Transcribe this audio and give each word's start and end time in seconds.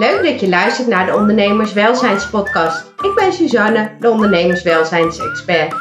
Leuk 0.00 0.22
dat 0.22 0.40
je 0.40 0.48
luistert 0.48 0.88
naar 0.88 1.06
de 1.06 1.14
Ondernemerswelzijnspodcast. 1.14 2.92
Ik 3.02 3.14
ben 3.14 3.32
Suzanne, 3.32 3.96
de 3.98 4.10
ondernemerswelzijnsexpert. 4.10 5.74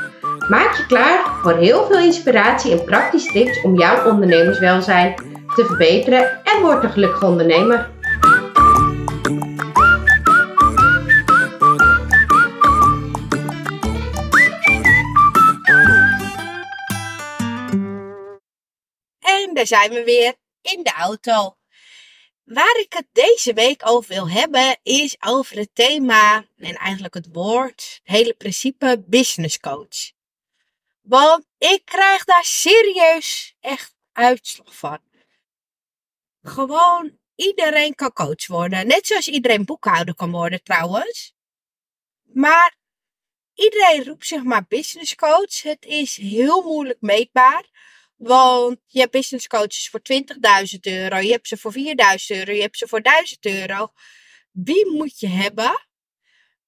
Maak 0.50 0.78
je 0.78 0.86
klaar 0.86 1.40
voor 1.42 1.58
heel 1.58 1.86
veel 1.86 2.00
inspiratie 2.00 2.72
en 2.72 2.84
praktische 2.84 3.32
tips 3.32 3.62
om 3.62 3.78
jouw 3.78 4.12
ondernemerswelzijn 4.12 5.16
te 5.56 5.66
verbeteren 5.66 6.42
en 6.44 6.62
word 6.62 6.84
een 6.84 6.92
gelukkige 6.92 7.26
ondernemer. 7.26 7.90
En 19.20 19.54
daar 19.54 19.68
zijn 19.68 19.90
we 19.90 20.04
weer 20.06 20.34
in 20.62 20.84
de 20.84 20.94
auto. 20.98 21.59
Waar 22.50 22.80
ik 22.80 22.94
het 22.94 23.08
deze 23.12 23.54
week 23.54 23.88
over 23.88 24.14
wil 24.14 24.30
hebben, 24.30 24.80
is 24.84 25.16
over 25.20 25.58
het 25.58 25.76
thema 25.76 26.46
en 26.58 26.76
eigenlijk 26.76 27.14
het 27.14 27.28
woord, 27.32 28.00
het 28.04 28.16
hele 28.16 28.34
principe 28.34 29.04
business 29.08 29.60
coach. 29.60 30.12
Want 31.02 31.46
ik 31.58 31.82
krijg 31.86 32.24
daar 32.24 32.46
serieus 32.46 33.56
echt 33.60 33.96
uitslag 34.12 34.76
van. 34.76 35.00
Gewoon 36.42 37.20
iedereen 37.36 37.96
kan 37.96 38.14
coach 38.14 38.48
worden. 38.48 38.88
Net 38.88 39.08
zoals 39.08 39.28
iedereen 39.28 39.66
boekhouder 39.66 40.16
kan 40.16 40.32
worden 40.32 40.64
trouwens. 40.64 41.34
Maar 42.24 42.78
iedereen 43.54 44.04
roept 44.04 44.28
zich 44.28 44.44
maar 44.44 44.66
business 44.68 45.16
coach. 45.16 45.62
Het 45.62 45.86
is 45.86 46.16
heel 46.16 46.64
moeilijk 46.64 47.02
meetbaar. 47.02 47.70
Want 48.20 48.78
je 48.86 49.00
hebt 49.00 49.12
business 49.12 49.48
coaches 49.48 49.90
voor 49.90 50.02
20.000 50.14 50.80
euro, 50.80 51.18
je 51.18 51.32
hebt 51.32 51.48
ze 51.48 51.58
voor 51.58 51.74
4.000 51.74 51.82
euro, 52.28 52.52
je 52.52 52.62
hebt 52.62 52.78
ze 52.78 52.88
voor 52.88 53.02
1000 53.02 53.46
euro. 53.46 53.92
Wie 54.52 54.92
moet 54.92 55.20
je 55.20 55.28
hebben? 55.28 55.88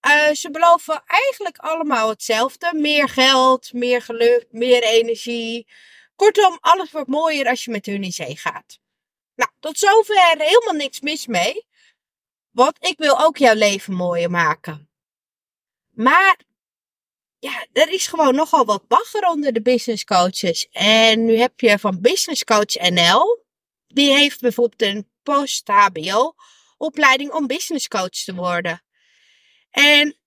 Uh, 0.08 0.32
ze 0.32 0.52
beloven 0.52 1.04
eigenlijk 1.06 1.58
allemaal 1.58 2.10
hetzelfde. 2.10 2.74
Meer 2.74 3.10
geld, 3.10 3.74
meer 3.74 4.02
geluk, 4.02 4.46
meer 4.52 4.84
energie. 4.84 5.68
Kortom, 6.16 6.58
alles 6.62 6.92
wordt 6.92 7.08
mooier 7.08 7.48
als 7.48 7.64
je 7.64 7.72
met 7.72 7.86
hun 7.86 8.04
in 8.04 8.12
zee 8.12 8.38
gaat. 8.38 8.80
Nou, 9.36 9.52
tot 9.60 9.78
zover 9.78 10.36
helemaal 10.38 10.74
niks 10.74 11.00
mis 11.00 11.28
mee. 11.28 11.68
Want 12.52 12.78
ik 12.80 12.98
wil 12.98 13.20
ook 13.20 13.38
jouw 13.38 13.56
leven 13.56 13.94
mooier 13.94 14.30
maken. 14.30 14.90
Maar 15.90 16.40
ja, 17.42 17.66
er 17.74 17.90
is 17.90 18.08
gewoon 18.08 18.36
nogal 18.36 18.66
wat 18.66 18.88
bagger 18.88 19.28
onder 19.28 19.54
de 19.54 19.62
business 19.62 20.04
coaches. 20.04 20.68
En 20.72 21.26
nu 21.26 21.38
heb 21.38 21.60
je 21.60 21.80
van 21.80 22.02
Business 22.02 22.44
Coach 22.44 22.90
NL, 22.90 23.46
die 23.88 24.12
heeft 24.12 24.42
bijvoorbeeld 24.42 24.82
een 24.82 25.10
post-HBO 25.24 26.36
opleiding 26.78 27.32
om 27.32 27.48
business 27.48 27.88
coach 27.88 28.10
te 28.10 28.36
worden. 28.36 28.84
En 29.70 30.18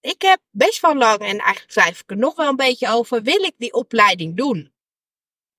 ik 0.00 0.22
heb 0.22 0.40
best 0.50 0.80
wel 0.80 0.96
lang, 0.96 1.18
en 1.18 1.38
eigenlijk 1.38 1.72
schrijf 1.72 2.00
ik 2.00 2.10
er 2.10 2.16
nog 2.16 2.36
wel 2.36 2.48
een 2.48 2.56
beetje 2.56 2.88
over, 2.88 3.22
wil 3.22 3.42
ik 3.42 3.54
die 3.56 3.72
opleiding 3.72 4.36
doen? 4.36 4.72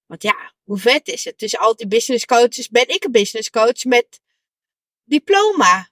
Want 0.06 0.24
ja, 0.24 0.54
hoe 0.64 0.78
vet 0.78 1.08
is 1.08 1.24
het? 1.24 1.38
Tussen 1.38 1.60
al 1.60 1.76
die 1.76 1.88
business 1.88 2.26
coaches 2.26 2.70
ben 2.70 2.88
ik 2.88 3.04
een 3.04 3.12
business 3.12 3.50
coach 3.50 3.84
met 3.84 4.22
diploma. 5.04 5.90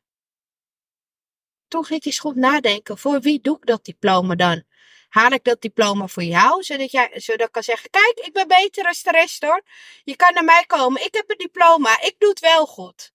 Ging 1.67 1.87
ik 1.89 2.05
eens 2.05 2.19
goed 2.19 2.35
nadenken, 2.35 2.97
voor 2.97 3.21
wie 3.21 3.41
doe 3.41 3.57
ik 3.57 3.65
dat 3.65 3.85
diploma 3.85 4.35
dan? 4.35 4.63
Haal 5.09 5.31
ik 5.31 5.43
dat 5.43 5.61
diploma 5.61 6.07
voor 6.07 6.23
jou, 6.23 6.63
zodat, 6.63 6.91
jij, 6.91 7.11
zodat 7.13 7.47
ik 7.47 7.51
kan 7.51 7.63
zeggen, 7.63 7.89
kijk, 7.89 8.19
ik 8.19 8.33
ben 8.33 8.47
beter 8.47 8.85
als 8.85 9.03
de 9.03 9.11
rest 9.11 9.41
hoor. 9.41 9.63
Je 10.03 10.15
kan 10.15 10.33
naar 10.33 10.43
mij 10.43 10.65
komen, 10.65 11.05
ik 11.05 11.13
heb 11.13 11.29
een 11.29 11.37
diploma, 11.37 12.01
ik 12.01 12.15
doe 12.17 12.29
het 12.29 12.39
wel 12.39 12.65
goed. 12.65 13.13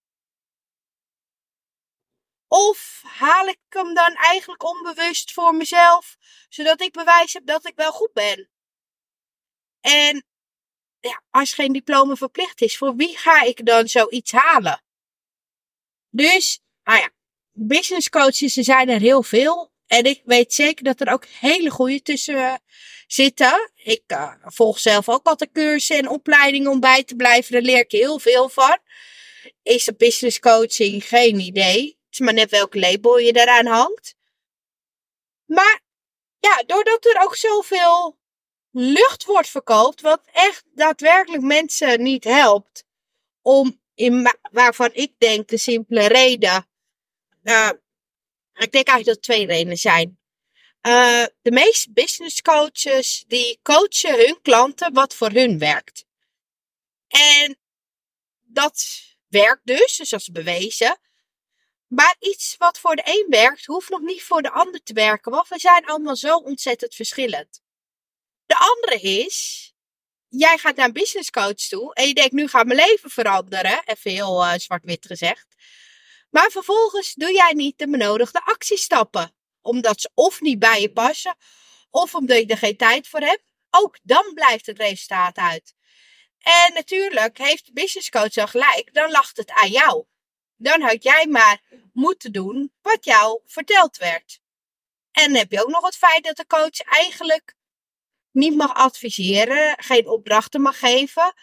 Of 2.48 3.02
haal 3.04 3.46
ik 3.46 3.58
hem 3.68 3.94
dan 3.94 4.14
eigenlijk 4.14 4.64
onbewust 4.64 5.32
voor 5.32 5.54
mezelf, 5.54 6.16
zodat 6.48 6.80
ik 6.80 6.92
bewijs 6.92 7.32
heb 7.32 7.46
dat 7.46 7.66
ik 7.66 7.76
wel 7.76 7.92
goed 7.92 8.12
ben. 8.12 8.50
En 9.80 10.24
ja, 11.00 11.22
als 11.30 11.52
geen 11.52 11.72
diploma 11.72 12.14
verplicht 12.14 12.60
is, 12.60 12.76
voor 12.76 12.96
wie 12.96 13.16
ga 13.16 13.42
ik 13.42 13.66
dan 13.66 13.88
zoiets 13.88 14.32
halen? 14.32 14.82
Dus, 16.10 16.60
nou 16.82 16.98
ja, 16.98 17.10
business 17.52 18.08
coaches, 18.08 18.56
er 18.56 18.64
zijn 18.64 18.88
er 18.88 19.00
heel 19.00 19.22
veel. 19.22 19.73
En 19.94 20.04
ik 20.04 20.22
weet 20.24 20.54
zeker 20.54 20.84
dat 20.84 21.00
er 21.00 21.12
ook 21.12 21.26
hele 21.26 21.70
goede 21.70 22.02
tussen 22.02 22.34
uh, 22.34 22.54
zitten. 23.06 23.70
Ik 23.74 24.02
uh, 24.06 24.32
volg 24.40 24.78
zelf 24.78 25.08
ook 25.08 25.26
altijd 25.26 25.52
cursussen 25.52 25.96
en 25.96 26.08
opleidingen 26.08 26.70
om 26.70 26.80
bij 26.80 27.04
te 27.04 27.14
blijven. 27.14 27.52
Daar 27.52 27.62
leer 27.62 27.78
ik 27.78 27.90
heel 27.90 28.18
veel 28.18 28.48
van. 28.48 28.78
Is 29.62 29.84
de 29.84 29.94
business 29.94 30.38
coaching? 30.38 31.04
Geen 31.04 31.38
idee. 31.38 31.86
Het 31.86 31.96
is 32.10 32.18
maar 32.18 32.34
net 32.34 32.50
welke 32.50 32.78
label 32.78 33.18
je 33.18 33.32
daaraan 33.32 33.66
hangt. 33.66 34.14
Maar 35.44 35.80
ja, 36.38 36.62
doordat 36.66 37.04
er 37.04 37.22
ook 37.22 37.36
zoveel 37.36 38.18
lucht 38.70 39.24
wordt 39.24 39.48
verkoopt, 39.48 40.00
wat 40.00 40.22
echt 40.32 40.64
daadwerkelijk 40.74 41.42
mensen 41.42 42.02
niet 42.02 42.24
helpt. 42.24 42.84
Om 43.42 43.80
in 43.94 44.34
waarvan 44.52 44.90
ik 44.92 45.12
denk 45.18 45.48
de 45.48 45.56
simpele 45.56 46.06
reden. 46.06 46.66
Uh, 47.42 47.70
ik 48.62 48.72
denk 48.72 48.86
eigenlijk 48.86 49.06
dat 49.06 49.22
twee 49.22 49.46
redenen 49.46 49.76
zijn. 49.76 50.18
Uh, 50.86 51.24
de 51.42 51.50
meeste 51.50 51.92
business 51.92 52.42
coaches 52.42 53.24
die 53.26 53.58
coachen 53.62 54.16
hun 54.16 54.38
klanten 54.42 54.92
wat 54.92 55.14
voor 55.14 55.30
hun 55.30 55.58
werkt. 55.58 56.04
En 57.08 57.58
dat 58.42 59.02
werkt 59.28 59.66
dus, 59.66 59.96
dus 59.96 60.08
dat 60.08 60.20
is 60.20 60.30
bewezen. 60.30 60.98
Maar 61.86 62.16
iets 62.18 62.56
wat 62.58 62.78
voor 62.78 62.96
de 62.96 63.02
een 63.04 63.26
werkt, 63.28 63.66
hoeft 63.66 63.88
nog 63.88 64.00
niet 64.00 64.22
voor 64.22 64.42
de 64.42 64.50
ander 64.50 64.82
te 64.82 64.92
werken, 64.92 65.32
want 65.32 65.48
we 65.48 65.58
zijn 65.58 65.86
allemaal 65.86 66.16
zo 66.16 66.36
ontzettend 66.36 66.94
verschillend. 66.94 67.60
De 68.46 68.56
andere 68.56 69.00
is, 69.00 69.72
jij 70.28 70.58
gaat 70.58 70.76
naar 70.76 70.86
een 70.86 70.92
business 70.92 71.30
coach 71.30 71.54
toe 71.54 71.94
en 71.94 72.06
je 72.06 72.14
denkt, 72.14 72.32
nu 72.32 72.48
gaat 72.48 72.66
mijn 72.66 72.78
leven 72.78 73.10
veranderen, 73.10 73.82
even 73.84 74.10
heel 74.10 74.44
uh, 74.44 74.52
zwart-wit 74.56 75.06
gezegd. 75.06 75.46
Maar 76.34 76.50
vervolgens 76.50 77.14
doe 77.14 77.32
jij 77.32 77.52
niet 77.52 77.78
de 77.78 77.90
benodigde 77.90 78.44
actiestappen. 78.44 79.34
Omdat 79.60 80.00
ze 80.00 80.10
of 80.14 80.40
niet 80.40 80.58
bij 80.58 80.80
je 80.80 80.92
passen, 80.92 81.36
of 81.90 82.14
omdat 82.14 82.38
je 82.38 82.46
er 82.46 82.56
geen 82.56 82.76
tijd 82.76 83.08
voor 83.08 83.20
hebt. 83.20 83.42
Ook 83.70 83.98
dan 84.02 84.30
blijft 84.34 84.66
het 84.66 84.78
resultaat 84.78 85.36
uit. 85.36 85.74
En 86.38 86.72
natuurlijk 86.72 87.38
heeft 87.38 87.66
de 87.66 87.72
business 87.72 88.10
coach 88.10 88.36
al 88.36 88.46
gelijk, 88.46 88.88
dan 88.92 89.10
lacht 89.10 89.36
het 89.36 89.50
aan 89.50 89.70
jou. 89.70 90.04
Dan 90.56 90.80
had 90.80 91.02
jij 91.02 91.26
maar 91.26 91.60
moeten 91.92 92.32
doen 92.32 92.72
wat 92.82 93.04
jou 93.04 93.40
verteld 93.46 93.96
werd. 93.96 94.40
En 95.10 95.24
dan 95.24 95.38
heb 95.38 95.50
je 95.50 95.62
ook 95.62 95.70
nog 95.70 95.84
het 95.84 95.96
feit 95.96 96.24
dat 96.24 96.36
de 96.36 96.46
coach 96.46 96.80
eigenlijk 96.80 97.54
niet 98.30 98.56
mag 98.56 98.74
adviseren, 98.74 99.82
geen 99.82 100.08
opdrachten 100.08 100.60
mag 100.60 100.78
geven, 100.78 101.34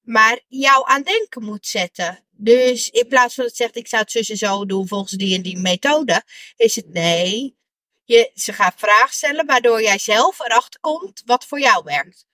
maar 0.00 0.40
jou 0.48 0.88
aan 0.88 1.02
denken 1.02 1.44
moet 1.44 1.66
zetten. 1.66 2.24
Dus 2.42 2.88
in 2.88 3.08
plaats 3.08 3.34
van 3.34 3.44
dat 3.44 3.56
zegt, 3.56 3.76
ik 3.76 3.88
zou 3.88 4.02
het 4.02 4.10
zus 4.10 4.30
en 4.30 4.36
zo 4.36 4.66
doen 4.66 4.88
volgens 4.88 5.12
die 5.12 5.34
en 5.34 5.42
die 5.42 5.58
methode, 5.58 6.22
is 6.56 6.76
het 6.76 6.88
nee. 6.88 7.58
Je, 8.04 8.30
ze 8.34 8.52
gaat 8.52 8.74
vragen 8.76 9.14
stellen 9.14 9.46
waardoor 9.46 9.82
jij 9.82 9.98
zelf 9.98 10.38
erachter 10.38 10.80
komt 10.80 11.22
wat 11.24 11.44
voor 11.44 11.60
jou 11.60 11.84
werkt. 11.84 12.26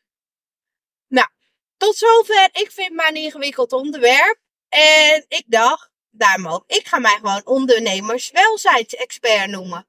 Nou, 1.09 1.29
tot 1.77 1.97
zover. 1.97 2.49
Ik 2.53 2.71
vind 2.73 2.89
het 2.89 2.97
maar 2.97 3.09
een 3.09 3.17
ingewikkeld 3.17 3.73
onderwerp. 3.73 4.39
En 4.69 5.25
ik 5.29 5.45
dacht, 5.47 5.91
daarom 6.11 6.49
ook, 6.49 6.65
ik 6.67 6.87
ga 6.87 6.99
mij 6.99 7.17
gewoon 7.17 7.47
ondernemerswelzijnsexpert 7.47 9.51
noemen. 9.51 9.87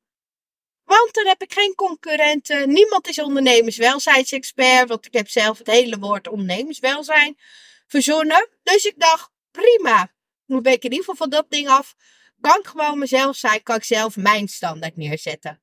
Want 0.83 1.13
dan 1.13 1.27
heb 1.27 1.41
ik 1.41 1.53
geen 1.53 1.75
concurrenten. 1.75 2.73
Niemand 2.73 3.07
is 3.07 3.19
ondernemerswelzijnsexpert. 3.19 4.89
Want 4.89 5.05
ik 5.05 5.13
heb 5.13 5.29
zelf 5.29 5.57
het 5.57 5.67
hele 5.67 5.97
woord 5.97 6.27
ondernemerswelzijn 6.27 7.37
verzonnen. 7.87 8.49
Dus 8.63 8.85
ik 8.85 8.99
dacht, 8.99 9.35
prima. 9.51 10.13
Nu 10.45 10.61
ben 10.61 10.73
ik 10.73 10.83
in 10.83 10.91
ieder 10.91 11.05
geval 11.05 11.15
van 11.15 11.29
dat 11.29 11.45
ding 11.49 11.67
af. 11.67 11.95
Kan 12.41 12.59
ik 12.59 12.67
gewoon 12.67 12.99
mezelf 12.99 13.35
zijn, 13.35 13.63
kan 13.63 13.75
ik 13.75 13.83
zelf 13.83 14.15
mijn 14.15 14.47
standaard 14.47 14.95
neerzetten. 14.97 15.61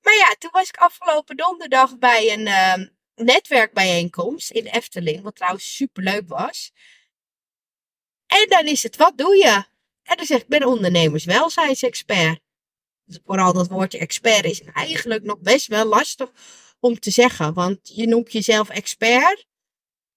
Maar 0.00 0.14
ja, 0.14 0.34
toen 0.38 0.50
was 0.52 0.68
ik 0.68 0.76
afgelopen 0.76 1.36
donderdag 1.36 1.98
bij 1.98 2.32
een 2.32 2.46
uh, 2.46 2.88
netwerkbijeenkomst 3.14 4.50
in 4.50 4.66
Efteling, 4.66 5.22
wat 5.22 5.36
trouwens 5.36 5.76
superleuk 5.76 6.28
was. 6.28 6.72
En 8.26 8.46
dan 8.48 8.66
is 8.66 8.82
het, 8.82 8.96
wat 8.96 9.18
doe 9.18 9.36
je? 9.36 9.64
En 10.02 10.16
dan 10.16 10.26
zeg 10.26 10.36
ik, 10.36 10.42
ik 10.42 10.48
ben 10.48 10.64
ondernemerswelzijnsexpert. 10.68 12.40
Dus 13.04 13.18
vooral 13.24 13.52
dat 13.52 13.68
woordje 13.68 13.98
expert 13.98 14.44
is 14.44 14.62
eigenlijk 14.62 15.22
nog 15.22 15.38
best 15.38 15.66
wel 15.66 15.84
lastig 15.84 16.30
om 16.80 16.98
te 16.98 17.10
zeggen. 17.10 17.54
Want 17.54 17.78
je 17.82 18.06
noemt 18.06 18.32
jezelf 18.32 18.68
expert. 18.68 19.46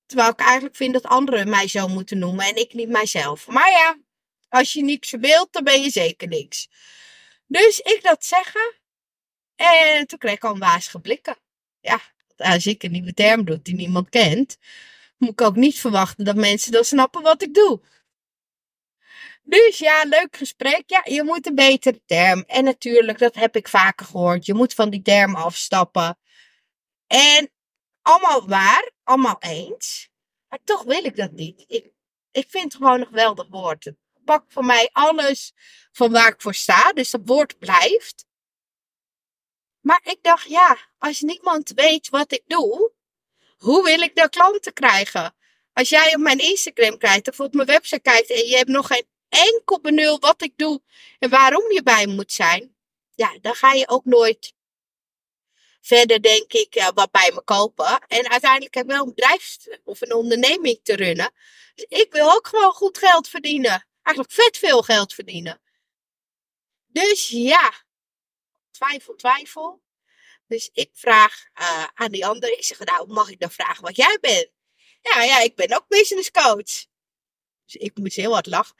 Terwijl 0.09 0.29
ik 0.29 0.39
eigenlijk 0.39 0.75
vind 0.75 0.93
dat 0.93 1.05
anderen 1.05 1.49
mij 1.49 1.67
zo 1.67 1.87
moeten 1.87 2.17
noemen 2.17 2.45
en 2.45 2.55
ik 2.55 2.73
niet 2.73 2.89
mijzelf. 2.89 3.47
Maar 3.47 3.69
ja, 3.71 3.97
als 4.49 4.73
je 4.73 4.83
niks 4.83 5.11
wilt, 5.11 5.53
dan 5.53 5.63
ben 5.63 5.81
je 5.81 5.89
zeker 5.89 6.27
niks. 6.27 6.69
Dus 7.47 7.79
ik 7.79 7.99
dat 8.01 8.25
zeggen. 8.25 8.73
En 9.55 10.07
toen 10.07 10.19
kreeg 10.19 10.33
ik 10.33 10.43
al 10.43 10.53
een 10.53 10.59
wazige. 10.59 11.37
Ja, 11.79 11.99
als 12.37 12.65
ik 12.65 12.83
een 12.83 12.91
nieuwe 12.91 13.13
term 13.13 13.45
doe 13.45 13.61
die 13.61 13.75
niemand 13.75 14.09
kent, 14.09 14.57
moet 15.17 15.29
ik 15.29 15.41
ook 15.41 15.55
niet 15.55 15.79
verwachten 15.79 16.25
dat 16.25 16.35
mensen 16.35 16.71
dan 16.71 16.83
snappen 16.83 17.21
wat 17.21 17.41
ik 17.41 17.53
doe. 17.53 17.81
Dus 19.43 19.77
ja, 19.77 20.03
leuk 20.03 20.37
gesprek. 20.37 20.83
Ja, 20.85 21.01
je 21.03 21.23
moet 21.23 21.47
een 21.47 21.55
betere 21.55 22.01
term. 22.05 22.43
En 22.47 22.63
natuurlijk, 22.63 23.17
dat 23.19 23.35
heb 23.35 23.55
ik 23.55 23.67
vaker 23.67 24.05
gehoord. 24.05 24.45
Je 24.45 24.53
moet 24.53 24.73
van 24.73 24.89
die 24.89 25.01
term 25.01 25.35
afstappen. 25.35 26.17
En 27.07 27.51
allemaal 28.01 28.47
waar, 28.47 28.91
allemaal 29.09 29.37
eens. 29.39 30.09
Maar 30.47 30.59
toch 30.63 30.83
wil 30.83 31.05
ik 31.05 31.15
dat 31.15 31.31
niet. 31.31 31.63
Ik, 31.67 31.91
ik 32.31 32.49
vind 32.49 32.63
het 32.63 32.75
gewoon 32.75 32.99
een 32.99 33.07
geweldig 33.07 33.47
woord. 33.49 33.83
Het 33.83 33.97
voor 34.47 34.65
mij 34.65 34.89
alles 34.91 35.53
van 35.91 36.11
waar 36.11 36.27
ik 36.27 36.41
voor 36.41 36.53
sta. 36.53 36.93
Dus 36.93 37.09
dat 37.09 37.21
woord 37.23 37.59
blijft. 37.59 38.25
Maar 39.79 40.01
ik 40.03 40.17
dacht, 40.21 40.49
ja, 40.49 40.77
als 40.97 41.21
niemand 41.21 41.71
weet 41.75 42.09
wat 42.09 42.31
ik 42.31 42.43
doe, 42.47 42.91
hoe 43.57 43.83
wil 43.83 44.01
ik 44.01 44.15
dan 44.15 44.29
klanten 44.29 44.73
krijgen? 44.73 45.35
Als 45.73 45.89
jij 45.89 46.15
op 46.15 46.21
mijn 46.21 46.39
Instagram 46.39 46.97
kijkt 46.97 47.29
of 47.29 47.39
op 47.39 47.53
mijn 47.53 47.67
website 47.67 48.01
kijkt 48.01 48.29
en 48.29 48.47
je 48.47 48.55
hebt 48.55 48.69
nog 48.69 48.87
geen 48.87 49.07
enkel 49.29 49.81
benul 49.81 50.19
wat 50.19 50.41
ik 50.41 50.53
doe 50.55 50.81
en 51.19 51.29
waarom 51.29 51.71
je 51.71 51.83
bij 51.83 52.07
moet 52.07 52.31
zijn, 52.31 52.75
ja, 53.15 53.37
dan 53.41 53.55
ga 53.55 53.73
je 53.73 53.87
ook 53.87 54.05
nooit 54.05 54.53
verder, 55.81 56.21
denk 56.21 56.53
ik, 56.53 56.75
uh, 56.75 56.87
wat 56.93 57.11
bij 57.11 57.31
me 57.33 57.41
kopen. 57.43 57.99
En 58.07 58.29
uiteindelijk 58.29 58.73
heb 58.73 58.83
ik 58.83 58.91
wel 58.91 59.01
een 59.03 59.13
bedrijf 59.15 59.57
of 59.83 60.01
een 60.01 60.13
onderneming 60.13 60.79
te 60.83 60.95
runnen. 60.95 61.31
Dus 61.75 61.85
ik 61.99 62.11
wil 62.11 62.31
ook 62.31 62.47
gewoon 62.47 62.73
goed 62.73 62.97
geld 62.97 63.27
verdienen. 63.27 63.87
Eigenlijk 64.01 64.35
vet 64.35 64.57
veel 64.57 64.81
geld 64.81 65.13
verdienen. 65.13 65.61
Dus 66.87 67.27
ja, 67.27 67.73
twijfel, 68.71 69.15
twijfel. 69.15 69.81
Dus 70.47 70.69
ik 70.73 70.89
vraag 70.93 71.45
uh, 71.59 71.83
aan 71.93 72.11
die 72.11 72.25
andere, 72.25 72.53
ik 72.53 72.63
zeg, 72.63 72.79
nou, 72.79 73.07
mag 73.07 73.29
ik 73.29 73.39
dan 73.39 73.51
vragen 73.51 73.83
wat 73.83 73.95
jij 73.95 74.17
bent? 74.21 74.49
Ja, 75.01 75.23
ja, 75.23 75.39
ik 75.39 75.55
ben 75.55 75.75
ook 75.75 75.87
business 75.87 76.31
coach. 76.31 76.85
Dus 77.65 77.75
ik 77.75 77.97
moest 77.97 78.15
heel 78.15 78.33
hard 78.33 78.45
lachen. 78.45 78.75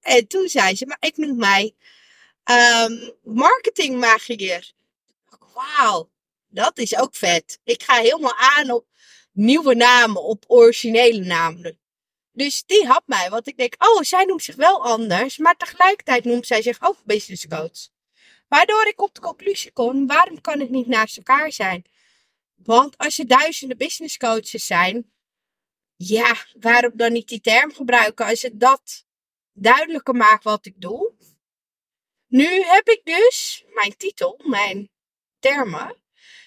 En 0.00 0.26
toen 0.26 0.48
zei 0.48 0.76
ze, 0.76 0.86
maar 0.86 0.96
ik 1.00 1.16
noem 1.16 1.36
mij 1.36 1.74
um. 2.44 3.16
Wauw, 5.58 6.10
dat 6.48 6.78
is 6.78 6.96
ook 6.96 7.16
vet. 7.16 7.60
Ik 7.64 7.82
ga 7.82 7.94
helemaal 8.00 8.36
aan 8.36 8.70
op 8.70 8.86
nieuwe 9.32 9.74
namen, 9.74 10.22
op 10.22 10.44
originele 10.46 11.24
namen. 11.24 11.78
Dus 12.32 12.64
die 12.64 12.86
had 12.86 13.02
mij, 13.06 13.30
want 13.30 13.46
ik 13.46 13.56
denk, 13.56 13.74
oh, 13.78 14.02
zij 14.02 14.24
noemt 14.24 14.42
zich 14.42 14.56
wel 14.56 14.84
anders, 14.84 15.36
maar 15.36 15.56
tegelijkertijd 15.56 16.24
noemt 16.24 16.46
zij 16.46 16.62
zich 16.62 16.76
ook 16.80 16.96
business 17.04 17.46
coach. 17.46 17.88
Waardoor 18.48 18.86
ik 18.86 19.00
op 19.00 19.14
de 19.14 19.20
conclusie 19.20 19.72
kom, 19.72 20.06
waarom 20.06 20.40
kan 20.40 20.60
het 20.60 20.70
niet 20.70 20.86
naast 20.86 21.16
elkaar 21.16 21.52
zijn? 21.52 21.84
Want 22.54 22.98
als 22.98 23.18
er 23.18 23.26
duizenden 23.26 23.76
business 23.76 24.16
coaches 24.16 24.66
zijn, 24.66 25.12
ja, 25.96 26.36
waarom 26.60 26.92
dan 26.94 27.12
niet 27.12 27.28
die 27.28 27.40
term 27.40 27.72
gebruiken 27.72 28.26
als 28.26 28.42
het 28.42 28.60
dat 28.60 29.06
duidelijker 29.52 30.14
maakt 30.14 30.44
wat 30.44 30.66
ik 30.66 30.80
doe? 30.80 31.12
Nu 32.26 32.62
heb 32.62 32.88
ik 32.88 33.00
dus 33.04 33.64
mijn 33.74 33.96
titel, 33.96 34.40
mijn 34.44 34.90
termen, 35.38 35.96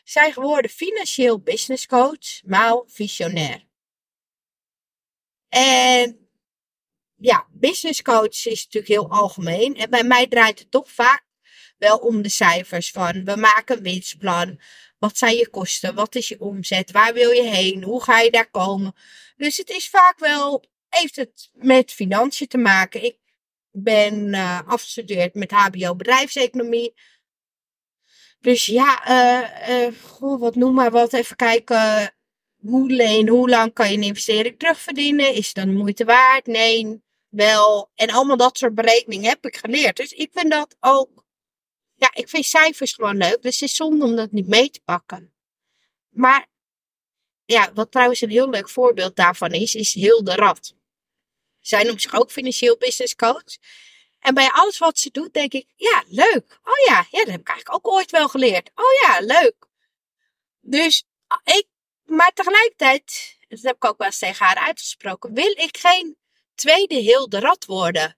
zijn 0.03 0.33
geworden 0.33 0.71
financieel 0.71 1.39
business 1.39 1.85
coach, 1.85 2.41
maal 2.45 2.85
visionair. 2.87 3.69
En 5.49 6.29
ja, 7.15 7.47
business 7.51 8.01
coach 8.01 8.45
is 8.45 8.63
natuurlijk 8.63 8.93
heel 8.93 9.09
algemeen. 9.09 9.75
En 9.75 9.89
bij 9.89 10.03
mij 10.03 10.27
draait 10.27 10.59
het 10.59 10.71
toch 10.71 10.91
vaak 10.91 11.25
wel 11.77 11.97
om 11.97 12.21
de 12.21 12.29
cijfers 12.29 12.91
van 12.91 13.23
we 13.25 13.35
maken 13.35 13.77
een 13.77 13.83
winstplan. 13.83 14.59
Wat 14.99 15.17
zijn 15.17 15.35
je 15.35 15.49
kosten? 15.49 15.95
Wat 15.95 16.15
is 16.15 16.27
je 16.27 16.39
omzet? 16.39 16.91
Waar 16.91 17.13
wil 17.13 17.29
je 17.29 17.43
heen? 17.43 17.83
Hoe 17.83 18.03
ga 18.03 18.19
je 18.19 18.31
daar 18.31 18.49
komen? 18.49 18.93
Dus 19.37 19.57
het 19.57 19.69
is 19.69 19.89
vaak 19.89 20.19
wel, 20.19 20.63
heeft 20.89 21.15
het 21.15 21.49
met 21.53 21.91
financiën 21.91 22.47
te 22.47 22.57
maken. 22.57 23.03
Ik 23.03 23.17
ben 23.71 24.33
uh, 24.33 24.59
afgestudeerd 24.65 25.33
met 25.33 25.51
HBO 25.51 25.95
bedrijfseconomie. 25.95 26.93
Dus 28.41 28.65
ja, 28.65 29.09
uh, 29.09 29.85
uh, 29.85 29.93
goh, 30.03 30.39
wat 30.39 30.55
noem 30.55 30.73
maar 30.73 30.91
wat. 30.91 31.13
Even 31.13 31.35
kijken. 31.35 32.13
Hoe 32.57 32.91
leen, 32.91 33.27
hoe 33.27 33.49
lang 33.49 33.73
kan 33.73 33.91
je 33.91 33.97
een 33.97 34.03
investering 34.03 34.59
terugverdienen? 34.59 35.33
Is 35.33 35.45
het 35.45 35.55
dan 35.55 35.73
moeite 35.73 36.05
waard? 36.05 36.45
Nee, 36.45 37.01
wel. 37.29 37.91
En 37.95 38.09
allemaal 38.09 38.37
dat 38.37 38.57
soort 38.57 38.75
berekeningen 38.75 39.29
heb 39.29 39.45
ik 39.45 39.55
geleerd. 39.55 39.97
Dus 39.97 40.11
ik 40.11 40.29
vind 40.33 40.51
dat 40.51 40.75
ook 40.79 41.21
ja, 42.01 42.11
ik 42.13 42.29
vind 42.29 42.45
cijfers 42.45 42.93
gewoon 42.93 43.17
leuk. 43.17 43.41
Dus 43.41 43.59
het 43.59 43.69
is 43.69 43.75
zonde 43.75 44.05
om 44.05 44.15
dat 44.15 44.31
niet 44.31 44.47
mee 44.47 44.69
te 44.69 44.81
pakken. 44.85 45.33
Maar 46.09 46.47
ja, 47.45 47.73
wat 47.73 47.91
trouwens 47.91 48.21
een 48.21 48.29
heel 48.29 48.49
leuk 48.49 48.69
voorbeeld 48.69 49.15
daarvan 49.15 49.51
is, 49.51 49.75
is 49.75 49.93
Hilde 49.93 50.35
Rad. 50.35 50.75
Zij 51.59 51.83
noemt 51.83 52.01
zich 52.01 52.15
ook 52.15 52.31
financieel 52.31 52.77
business 52.77 53.15
coach. 53.15 53.57
En 54.21 54.33
bij 54.33 54.49
alles 54.51 54.77
wat 54.77 54.99
ze 54.99 55.11
doet, 55.11 55.33
denk 55.33 55.53
ik, 55.53 55.67
ja, 55.75 56.03
leuk. 56.07 56.59
Oh 56.63 56.85
ja, 56.87 57.07
ja, 57.09 57.19
dat 57.19 57.31
heb 57.31 57.39
ik 57.39 57.47
eigenlijk 57.47 57.73
ook 57.73 57.87
ooit 57.87 58.11
wel 58.11 58.27
geleerd. 58.27 58.71
Oh 58.75 58.93
ja, 59.01 59.19
leuk. 59.19 59.67
Dus 60.59 61.03
ik, 61.43 61.65
maar 62.03 62.31
tegelijkertijd, 62.33 63.37
dat 63.47 63.61
heb 63.61 63.75
ik 63.75 63.85
ook 63.85 63.97
wel 63.97 64.07
eens 64.07 64.17
tegen 64.17 64.45
haar 64.45 64.57
uitgesproken, 64.57 65.33
wil 65.33 65.51
ik 65.51 65.77
geen 65.77 66.17
tweede 66.55 66.95
Hilde 66.95 67.39
Rad 67.39 67.65
worden. 67.65 68.17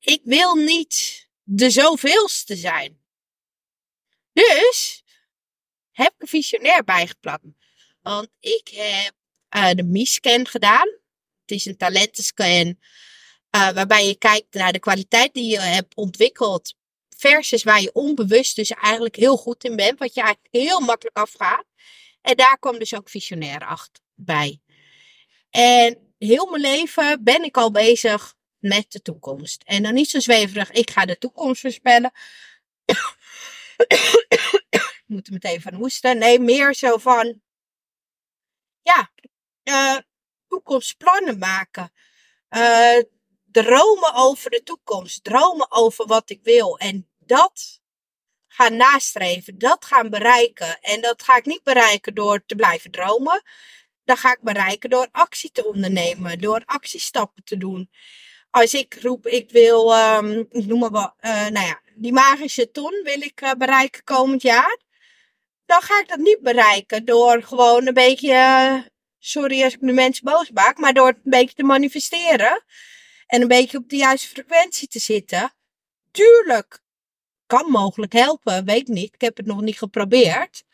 Ik 0.00 0.20
wil 0.24 0.54
niet 0.54 1.28
de 1.42 1.70
zoveelste 1.70 2.56
zijn. 2.56 3.02
Dus 4.32 5.02
heb 5.90 6.14
ik 6.14 6.22
een 6.22 6.28
visionair 6.28 6.84
bijgeplakt. 6.84 7.44
Want 8.02 8.28
ik 8.40 8.68
heb 8.68 9.14
uh, 9.56 9.70
de 9.70 9.82
MIScan 9.84 10.46
gedaan. 10.46 10.88
Het 11.40 11.50
is 11.50 11.64
een 11.64 11.76
talentenscan 11.76 12.78
uh, 13.54 13.70
waarbij 13.70 14.06
je 14.06 14.18
kijkt 14.18 14.54
naar 14.54 14.72
de 14.72 14.78
kwaliteit 14.78 15.34
die 15.34 15.50
je 15.50 15.60
hebt 15.60 15.94
ontwikkeld 15.94 16.74
versus 17.16 17.62
waar 17.62 17.80
je 17.80 17.92
onbewust 17.92 18.56
dus 18.56 18.70
eigenlijk 18.70 19.16
heel 19.16 19.36
goed 19.36 19.64
in 19.64 19.76
bent, 19.76 19.98
wat 19.98 20.14
je 20.14 20.20
eigenlijk 20.20 20.54
heel 20.54 20.80
makkelijk 20.80 21.16
afgaat. 21.16 21.64
En 22.20 22.36
daar 22.36 22.58
kwam 22.58 22.78
dus 22.78 22.94
ook 22.94 23.08
visionair 23.08 23.66
achter 23.66 24.02
bij. 24.14 24.60
En 25.50 26.14
heel 26.18 26.50
mijn 26.50 26.62
leven 26.62 27.24
ben 27.24 27.44
ik 27.44 27.56
al 27.56 27.70
bezig 27.70 28.34
met 28.58 28.92
de 28.92 29.02
toekomst. 29.02 29.62
En 29.62 29.82
dan 29.82 29.94
niet 29.94 30.10
zo 30.10 30.20
zweverig, 30.20 30.70
ik 30.70 30.90
ga 30.90 31.04
de 31.04 31.18
toekomst 31.18 31.60
voorspellen. 31.60 32.12
ik 33.86 35.02
moet 35.06 35.30
meteen 35.30 35.60
van 35.60 35.74
hoesten. 35.74 36.18
Nee, 36.18 36.38
meer 36.40 36.74
zo 36.74 36.96
van, 36.96 37.42
ja, 38.82 39.10
uh, 39.64 39.98
toekomstplannen 40.48 41.38
maken. 41.38 41.92
Uh, 42.50 42.98
dromen 43.62 44.14
over 44.14 44.50
de 44.50 44.62
toekomst. 44.62 45.24
Dromen 45.24 45.72
over 45.72 46.06
wat 46.06 46.30
ik 46.30 46.40
wil. 46.42 46.78
En 46.78 47.08
dat 47.18 47.80
gaan 48.48 48.76
nastreven. 48.76 49.58
Dat 49.58 49.84
gaan 49.84 50.10
bereiken. 50.10 50.80
En 50.80 51.00
dat 51.00 51.22
ga 51.22 51.36
ik 51.36 51.44
niet 51.44 51.62
bereiken 51.62 52.14
door 52.14 52.44
te 52.46 52.54
blijven 52.54 52.90
dromen. 52.90 53.42
Dat 54.04 54.18
ga 54.18 54.32
ik 54.32 54.40
bereiken 54.40 54.90
door 54.90 55.08
actie 55.12 55.50
te 55.50 55.64
ondernemen. 55.64 56.38
Door 56.38 56.62
actiestappen 56.64 57.44
te 57.44 57.56
doen 57.56 57.90
als 58.54 58.74
ik 58.74 58.98
roep, 59.02 59.26
ik 59.26 59.50
wil, 59.50 59.96
um, 59.96 60.46
ik 60.50 60.66
noem 60.66 60.78
maar 60.78 60.90
wat, 60.90 61.14
uh, 61.20 61.46
nou 61.46 61.66
ja, 61.66 61.80
die 61.94 62.12
magische 62.12 62.70
ton 62.70 63.00
wil 63.02 63.20
ik 63.20 63.40
uh, 63.40 63.52
bereiken 63.52 64.04
komend 64.04 64.42
jaar. 64.42 64.78
Dan 65.66 65.82
ga 65.82 66.00
ik 66.00 66.08
dat 66.08 66.18
niet 66.18 66.40
bereiken 66.40 67.04
door 67.04 67.42
gewoon 67.42 67.86
een 67.86 67.94
beetje, 67.94 68.32
uh, 68.32 68.80
sorry 69.18 69.62
als 69.62 69.74
ik 69.74 69.80
nu 69.80 69.92
mensen 69.92 70.24
boos 70.24 70.50
maak, 70.50 70.78
maar 70.78 70.92
door 70.92 71.06
het 71.06 71.16
een 71.16 71.30
beetje 71.30 71.54
te 71.54 71.62
manifesteren. 71.62 72.64
En 73.34 73.42
een 73.42 73.48
beetje 73.48 73.78
op 73.78 73.88
de 73.88 73.96
juiste 73.96 74.28
frequentie 74.28 74.88
te 74.88 74.98
zitten. 74.98 75.54
Tuurlijk, 76.10 76.82
kan 77.46 77.70
mogelijk 77.70 78.12
helpen, 78.12 78.64
weet 78.64 78.88
niet. 78.88 79.14
Ik 79.14 79.20
heb 79.20 79.36
het 79.36 79.46
nog 79.46 79.60
niet 79.60 79.78
geprobeerd. 79.78 80.64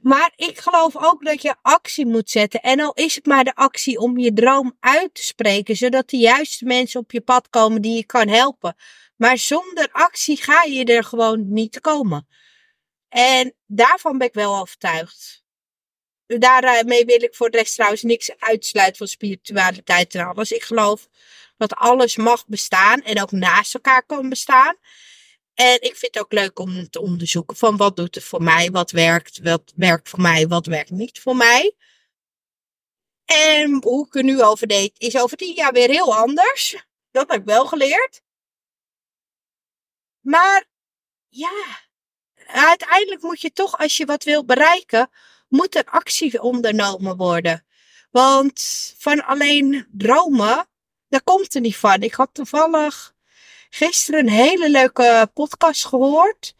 Maar 0.00 0.32
ik 0.36 0.58
geloof 0.58 0.96
ook 0.96 1.24
dat 1.24 1.42
je 1.42 1.56
actie 1.62 2.06
moet 2.06 2.30
zetten. 2.30 2.60
En 2.60 2.80
al 2.80 2.92
is 2.92 3.14
het 3.14 3.26
maar 3.26 3.44
de 3.44 3.54
actie 3.54 3.98
om 3.98 4.18
je 4.18 4.32
droom 4.32 4.76
uit 4.80 5.14
te 5.14 5.22
spreken, 5.22 5.76
zodat 5.76 6.10
de 6.10 6.16
juiste 6.16 6.64
mensen 6.64 7.00
op 7.00 7.12
je 7.12 7.20
pad 7.20 7.48
komen 7.48 7.82
die 7.82 7.96
je 7.96 8.04
kan 8.04 8.28
helpen. 8.28 8.76
Maar 9.16 9.38
zonder 9.38 9.88
actie 9.92 10.42
ga 10.42 10.62
je 10.62 10.84
er 10.84 11.04
gewoon 11.04 11.52
niet 11.52 11.80
komen. 11.80 12.28
En 13.08 13.54
daarvan 13.66 14.18
ben 14.18 14.26
ik 14.26 14.34
wel 14.34 14.56
overtuigd. 14.56 15.44
Daarmee 16.38 17.04
wil 17.04 17.22
ik 17.22 17.34
voor 17.34 17.50
de 17.50 17.56
rest 17.56 17.74
trouwens 17.74 18.02
niks 18.02 18.38
uitsluiten 18.38 18.96
van 18.96 19.06
spiritualiteit 19.06 20.14
en 20.14 20.26
alles. 20.26 20.50
Ik 20.52 20.62
geloof 20.62 21.08
dat 21.56 21.74
alles 21.74 22.16
mag 22.16 22.46
bestaan 22.46 23.02
en 23.02 23.22
ook 23.22 23.30
naast 23.30 23.74
elkaar 23.74 24.06
kan 24.06 24.28
bestaan. 24.28 24.76
En 25.54 25.74
ik 25.74 25.96
vind 25.96 26.14
het 26.14 26.18
ook 26.18 26.32
leuk 26.32 26.58
om 26.58 26.90
te 26.90 27.00
onderzoeken 27.00 27.56
van 27.56 27.76
wat 27.76 27.96
doet 27.96 28.14
het 28.14 28.24
voor 28.24 28.42
mij, 28.42 28.70
wat 28.70 28.90
werkt, 28.90 29.40
wat 29.42 29.72
werkt 29.76 30.08
voor 30.08 30.20
mij, 30.20 30.46
wat 30.48 30.66
werkt 30.66 30.90
niet 30.90 31.20
voor 31.20 31.36
mij. 31.36 31.74
En 33.24 33.82
hoe 33.82 34.06
ik 34.06 34.14
er 34.14 34.24
nu 34.24 34.42
over 34.42 34.66
deed, 34.66 34.92
is 34.98 35.16
over 35.16 35.36
tien 35.36 35.54
jaar 35.54 35.72
weer 35.72 35.88
heel 35.88 36.16
anders. 36.16 36.76
Dat 37.10 37.30
heb 37.30 37.40
ik 37.40 37.46
wel 37.46 37.66
geleerd. 37.66 38.22
Maar 40.20 40.64
ja, 41.28 41.52
uiteindelijk 42.46 43.22
moet 43.22 43.40
je 43.40 43.52
toch, 43.52 43.78
als 43.78 43.96
je 43.96 44.04
wat 44.04 44.24
wil 44.24 44.44
bereiken, 44.44 45.10
moet 45.50 45.74
er 45.74 45.84
actie 45.84 46.42
ondernomen 46.42 47.16
worden. 47.16 47.64
Want 48.10 48.94
van 48.98 49.24
alleen 49.24 49.86
dromen 49.90 50.68
daar 51.10 51.22
komt 51.22 51.54
er 51.54 51.60
niet 51.60 51.76
van. 51.76 52.02
Ik 52.02 52.14
had 52.14 52.30
toevallig 52.32 53.14
gisteren 53.70 54.20
een 54.20 54.28
hele 54.28 54.70
leuke 54.70 55.30
podcast 55.34 55.84
gehoord. 55.84 56.54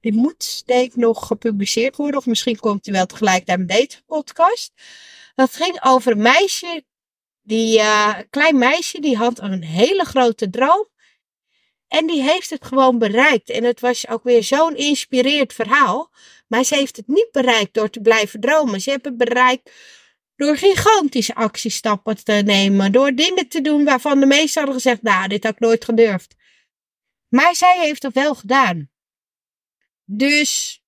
Die 0.00 0.12
moet 0.12 0.62
denk 0.66 0.90
ik 0.90 0.96
nog 0.96 1.26
gepubliceerd 1.26 1.96
worden. 1.96 2.16
Of 2.16 2.26
misschien 2.26 2.58
komt 2.58 2.84
die 2.84 2.92
wel 2.92 3.06
tegelijkertijd 3.06 3.58
met 3.58 3.68
deze 3.68 4.02
podcast. 4.06 4.72
Dat 5.34 5.54
ging 5.54 5.84
over 5.84 6.12
een 6.12 6.22
meisje. 6.22 6.84
Die, 7.42 7.80
een 7.80 8.30
klein 8.30 8.58
meisje 8.58 9.00
die 9.00 9.16
had 9.16 9.40
een 9.40 9.62
hele 9.62 10.04
grote 10.04 10.50
droom. 10.50 10.88
En 11.88 12.06
die 12.06 12.22
heeft 12.22 12.50
het 12.50 12.64
gewoon 12.64 12.98
bereikt. 12.98 13.50
En 13.50 13.64
het 13.64 13.80
was 13.80 14.08
ook 14.08 14.22
weer 14.22 14.42
zo'n 14.42 14.76
inspireerd 14.76 15.52
verhaal. 15.52 16.10
Maar 16.52 16.64
ze 16.64 16.74
heeft 16.74 16.96
het 16.96 17.06
niet 17.06 17.28
bereikt 17.30 17.74
door 17.74 17.90
te 17.90 18.00
blijven 18.00 18.40
dromen. 18.40 18.80
Ze 18.80 18.90
hebben 18.90 19.14
het 19.14 19.28
bereikt 19.28 19.70
door 20.36 20.56
gigantische 20.56 21.34
actiestappen 21.34 22.24
te 22.24 22.32
nemen. 22.32 22.92
Door 22.92 23.14
dingen 23.14 23.48
te 23.48 23.60
doen 23.60 23.84
waarvan 23.84 24.20
de 24.20 24.26
meesten 24.26 24.62
hadden 24.62 24.80
gezegd: 24.80 25.02
Nou, 25.02 25.28
dit 25.28 25.44
had 25.44 25.52
ik 25.52 25.60
nooit 25.60 25.84
gedurfd. 25.84 26.34
Maar 27.28 27.54
zij 27.54 27.78
heeft 27.80 28.02
het 28.02 28.14
wel 28.14 28.34
gedaan. 28.34 28.90
Dus, 30.04 30.82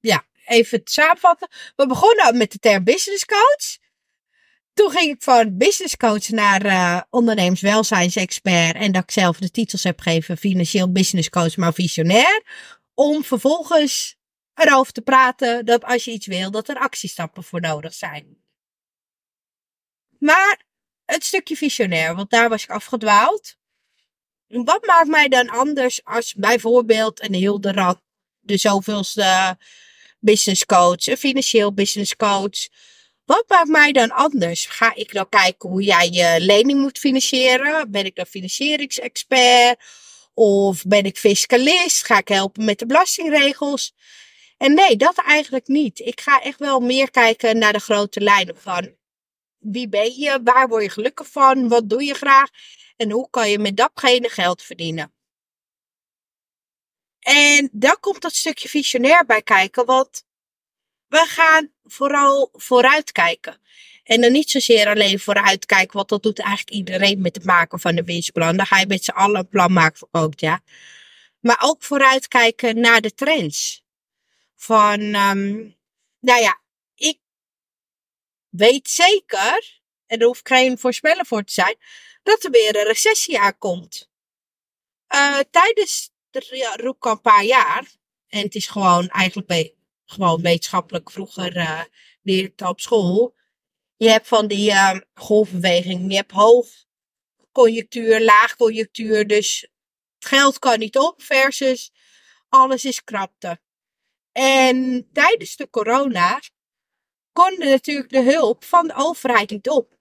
ja, 0.00 0.26
even 0.46 0.78
het 0.78 0.90
samenvatten. 0.90 1.48
We 1.76 1.86
begonnen 1.86 2.36
met 2.36 2.52
de 2.52 2.58
term 2.58 2.84
business 2.84 3.24
coach. 3.24 3.78
Toen 4.72 4.90
ging 4.90 5.14
ik 5.14 5.22
van 5.22 5.56
business 5.56 5.96
coach 5.96 6.28
naar 6.28 6.66
uh, 6.66 7.00
ondernemerswelzijnsexpert. 7.10 8.76
En 8.76 8.92
dat 8.92 9.02
ik 9.02 9.10
zelf 9.10 9.38
de 9.38 9.50
titels 9.50 9.82
heb 9.82 10.00
gegeven: 10.00 10.36
financieel 10.36 10.92
business 10.92 11.28
coach, 11.28 11.56
maar 11.56 11.74
visionair. 11.74 12.42
Om 12.94 13.24
vervolgens 13.24 14.17
erover 14.58 14.92
te 14.92 15.00
praten 15.00 15.64
dat 15.64 15.84
als 15.84 16.04
je 16.04 16.10
iets 16.10 16.26
wil, 16.26 16.50
dat 16.50 16.68
er 16.68 16.78
actiestappen 16.78 17.44
voor 17.44 17.60
nodig 17.60 17.94
zijn. 17.94 18.36
Maar 20.18 20.62
het 21.04 21.24
stukje 21.24 21.56
visionair, 21.56 22.14
want 22.14 22.30
daar 22.30 22.48
was 22.48 22.62
ik 22.62 22.70
afgedwaald. 22.70 23.56
Wat 24.46 24.86
maakt 24.86 25.08
mij 25.08 25.28
dan 25.28 25.48
anders 25.48 26.04
als 26.04 26.34
bijvoorbeeld 26.34 27.22
een 27.22 27.72
Rad, 27.74 28.02
de 28.40 28.56
zoveelste 28.56 29.58
business 30.18 30.66
coach, 30.66 31.06
een 31.06 31.16
financieel 31.16 31.72
business 31.72 32.16
coach? 32.16 32.68
Wat 33.24 33.44
maakt 33.48 33.68
mij 33.68 33.92
dan 33.92 34.10
anders? 34.10 34.66
Ga 34.66 34.94
ik 34.94 35.12
dan 35.12 35.28
kijken 35.28 35.68
hoe 35.68 35.82
jij 35.82 36.08
je 36.08 36.36
lening 36.40 36.80
moet 36.80 36.98
financieren? 36.98 37.90
Ben 37.90 38.04
ik 38.04 38.14
dan 38.14 38.26
financieringsexpert? 38.26 39.82
Of 40.34 40.82
ben 40.82 41.04
ik 41.04 41.18
fiscalist? 41.18 42.04
Ga 42.04 42.18
ik 42.18 42.28
helpen 42.28 42.64
met 42.64 42.78
de 42.78 42.86
belastingregels? 42.86 43.94
En 44.58 44.74
nee, 44.74 44.96
dat 44.96 45.18
eigenlijk 45.18 45.66
niet. 45.66 45.98
Ik 45.98 46.20
ga 46.20 46.42
echt 46.42 46.58
wel 46.58 46.80
meer 46.80 47.10
kijken 47.10 47.58
naar 47.58 47.72
de 47.72 47.78
grote 47.78 48.20
lijnen 48.20 48.56
van 48.56 48.96
wie 49.58 49.88
ben 49.88 50.14
je, 50.14 50.40
waar 50.44 50.68
word 50.68 50.82
je 50.82 50.90
gelukkig 50.90 51.30
van, 51.30 51.68
wat 51.68 51.88
doe 51.88 52.04
je 52.04 52.14
graag 52.14 52.48
en 52.96 53.10
hoe 53.10 53.30
kan 53.30 53.50
je 53.50 53.58
met 53.58 53.76
datgene 53.76 54.28
geld 54.28 54.62
verdienen. 54.62 55.12
En 57.18 57.68
daar 57.72 57.98
komt 57.98 58.22
dat 58.22 58.34
stukje 58.34 58.68
visionair 58.68 59.24
bij 59.26 59.42
kijken, 59.42 59.86
want 59.86 60.24
we 61.06 61.24
gaan 61.26 61.72
vooral 61.82 62.48
vooruitkijken. 62.52 63.60
En 64.04 64.20
dan 64.20 64.32
niet 64.32 64.50
zozeer 64.50 64.88
alleen 64.88 65.18
vooruitkijken, 65.18 65.96
want 65.96 66.08
dat 66.08 66.22
doet 66.22 66.38
eigenlijk 66.38 66.70
iedereen 66.70 67.20
met 67.20 67.34
het 67.34 67.44
maken 67.44 67.80
van 67.80 67.96
een 67.96 68.04
winstplan. 68.04 68.56
Dan 68.56 68.66
ga 68.66 68.78
je 68.78 68.86
met 68.86 69.04
z'n 69.04 69.10
allen 69.10 69.40
een 69.40 69.48
plan 69.48 69.72
maken 69.72 70.08
voor 70.10 70.32
jaar. 70.36 70.60
Maar 71.40 71.58
ook 71.62 71.82
vooruitkijken 71.82 72.80
naar 72.80 73.00
de 73.00 73.14
trends. 73.14 73.82
Van, 74.60 75.00
um, 75.00 75.76
nou 76.18 76.40
ja, 76.40 76.62
ik 76.94 77.20
weet 78.48 78.88
zeker, 78.88 79.80
en 80.06 80.18
er 80.18 80.26
hoeft 80.26 80.48
geen 80.48 80.78
voorspeller 80.78 81.26
voor 81.26 81.44
te 81.44 81.52
zijn, 81.52 81.76
dat 82.22 82.44
er 82.44 82.50
weer 82.50 82.76
een 82.76 82.86
recessie 82.86 83.38
aankomt. 83.38 84.10
Uh, 85.14 85.38
tijdens 85.50 86.10
de 86.30 86.74
roep 86.76 87.04
al 87.04 87.12
een 87.12 87.20
paar 87.20 87.44
jaar, 87.44 87.90
en 88.28 88.42
het 88.42 88.54
is 88.54 88.66
gewoon 88.66 89.08
eigenlijk 89.08 89.74
gewoon 90.04 90.42
wetenschappelijk 90.42 91.10
vroeger 91.10 91.56
uh, 91.56 91.82
leert 92.22 92.62
op 92.62 92.80
school. 92.80 93.36
Je 93.96 94.08
hebt 94.08 94.28
van 94.28 94.46
die 94.46 94.70
uh, 94.70 95.00
golfbeweging, 95.14 96.10
je 96.10 96.16
hebt 96.16 96.32
hoog 96.32 96.68
conjunctuur, 97.52 98.20
laag 98.20 98.56
conjunctuur, 98.56 99.26
dus 99.26 99.60
het 100.18 100.28
geld 100.28 100.58
kan 100.58 100.78
niet 100.78 100.98
op 100.98 101.22
versus 101.22 101.92
alles 102.48 102.84
is 102.84 103.04
krapte. 103.04 103.60
En 104.38 105.08
tijdens 105.12 105.56
de 105.56 105.70
corona 105.70 106.40
kon 107.32 107.58
natuurlijk 107.58 108.10
de 108.10 108.22
hulp 108.22 108.64
van 108.64 108.86
de 108.86 108.94
overheid 108.94 109.50
niet 109.50 109.68
op. 109.68 109.98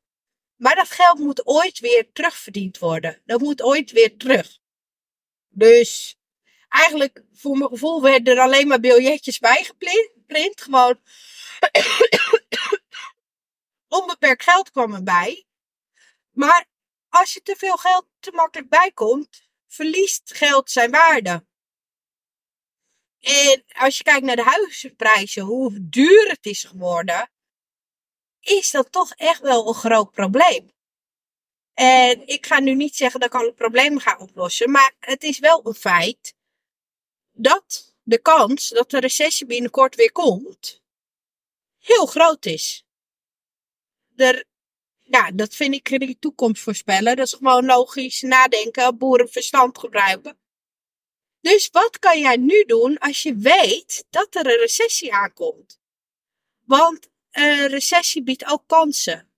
Maar 0.56 0.75
dat 0.75 0.89
geld 0.89 1.20
moet 1.20 1.46
ooit 1.46 1.79
weer 1.79 2.12
terugverdiend 2.12 2.77
worden. 2.77 3.22
Dat 3.25 3.41
moet 3.41 3.62
ooit 3.62 3.91
weer 3.91 4.17
terug. 4.17 4.60
Dus 5.50 6.17
eigenlijk, 6.70 7.24
voor 7.34 7.58
mijn 7.58 7.70
gevoel, 7.70 8.01
werden 8.01 8.36
er 8.36 8.41
alleen 8.41 8.67
maar 8.67 8.79
biljetjes 8.79 9.39
bijgeprint. 9.39 10.62
Gewoon 10.62 11.00
onbeperkt 14.00 14.44
geld 14.44 14.72
kwam 14.72 14.94
erbij. 14.94 15.46
Maar 16.32 16.65
als 17.10 17.34
je 17.34 17.41
te 17.41 17.56
veel 17.58 17.77
geld 17.77 18.06
te 18.20 18.32
makkelijk 18.32 18.70
bijkomt, 18.70 19.50
verliest 19.67 20.34
geld 20.34 20.72
zijn 20.72 20.91
waarde. 20.91 21.47
En 23.19 23.63
als 23.67 23.97
je 23.97 24.03
kijkt 24.03 24.25
naar 24.25 24.36
de 24.36 24.43
huizenprijzen, 24.43 25.43
hoe 25.43 25.89
duur 25.89 26.29
het 26.29 26.45
is 26.45 26.63
geworden, 26.63 27.31
is 28.39 28.71
dat 28.71 28.91
toch 28.91 29.13
echt 29.13 29.41
wel 29.41 29.67
een 29.67 29.74
groot 29.74 30.12
probleem. 30.12 30.71
En 31.74 32.27
ik 32.27 32.45
ga 32.45 32.59
nu 32.59 32.75
niet 32.75 32.95
zeggen 32.95 33.19
dat 33.19 33.29
ik 33.29 33.36
alle 33.36 33.53
problemen 33.53 34.01
ga 34.01 34.17
oplossen, 34.17 34.71
maar 34.71 34.95
het 35.00 35.24
is 35.24 35.39
wel 35.39 35.67
een 35.67 35.74
feit 35.74 36.36
dat 37.31 37.95
de 38.03 38.21
kans 38.21 38.69
dat 38.69 38.89
de 38.89 39.00
recessie 39.00 39.45
binnenkort 39.45 39.95
weer 39.95 40.12
komt, 40.12 40.81
heel 41.77 42.05
groot 42.05 42.45
is. 42.45 42.86
Er, 44.15 44.45
ja, 45.01 45.31
dat 45.31 45.55
vind 45.55 45.74
ik 45.74 45.89
in 45.89 46.00
de 46.00 46.19
toekomst 46.19 46.62
voorspellen. 46.62 47.15
Dat 47.15 47.25
is 47.25 47.33
gewoon 47.33 47.65
logisch 47.65 48.21
nadenken, 48.21 48.97
boerenverstand 48.97 49.77
gebruiken. 49.77 50.39
Dus 51.48 51.70
wat 51.72 52.00
kan 52.00 52.20
jij 52.20 52.38
nu 52.38 52.63
doen 52.66 52.98
als 52.98 53.24
je 53.24 53.36
weet 53.36 54.06
dat 54.10 54.36
er 54.36 54.46
een 54.46 54.60
recessie 54.60 55.13
aankomt? 55.13 55.80
Want 56.66 57.10
een 57.32 57.68
recessie 57.68 58.24
biedt 58.24 58.46
ook 58.46 58.63
kansen. 58.68 59.32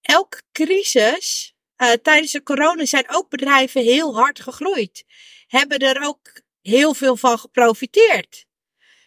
Elke 0.00 0.42
crisis 0.52 1.54
uh, 1.76 1.92
tijdens 1.92 2.32
de 2.32 2.42
corona 2.42 2.84
zijn 2.84 3.08
ook 3.08 3.28
bedrijven 3.28 3.82
heel 3.82 4.14
hard 4.14 4.40
gegroeid. 4.40 5.04
Hebben 5.46 5.78
er 5.78 6.06
ook 6.06 6.40
heel 6.60 6.94
veel 6.94 7.16
van 7.16 7.38
geprofiteerd. 7.38 8.46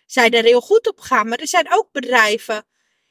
Zijn 0.06 0.32
er 0.32 0.44
heel 0.44 0.62
goed 0.62 0.88
op 0.88 1.00
gegaan, 1.00 1.28
maar 1.28 1.40
er 1.40 1.48
zijn 1.48 1.74
ook 1.74 1.92
bedrijven 1.92 2.68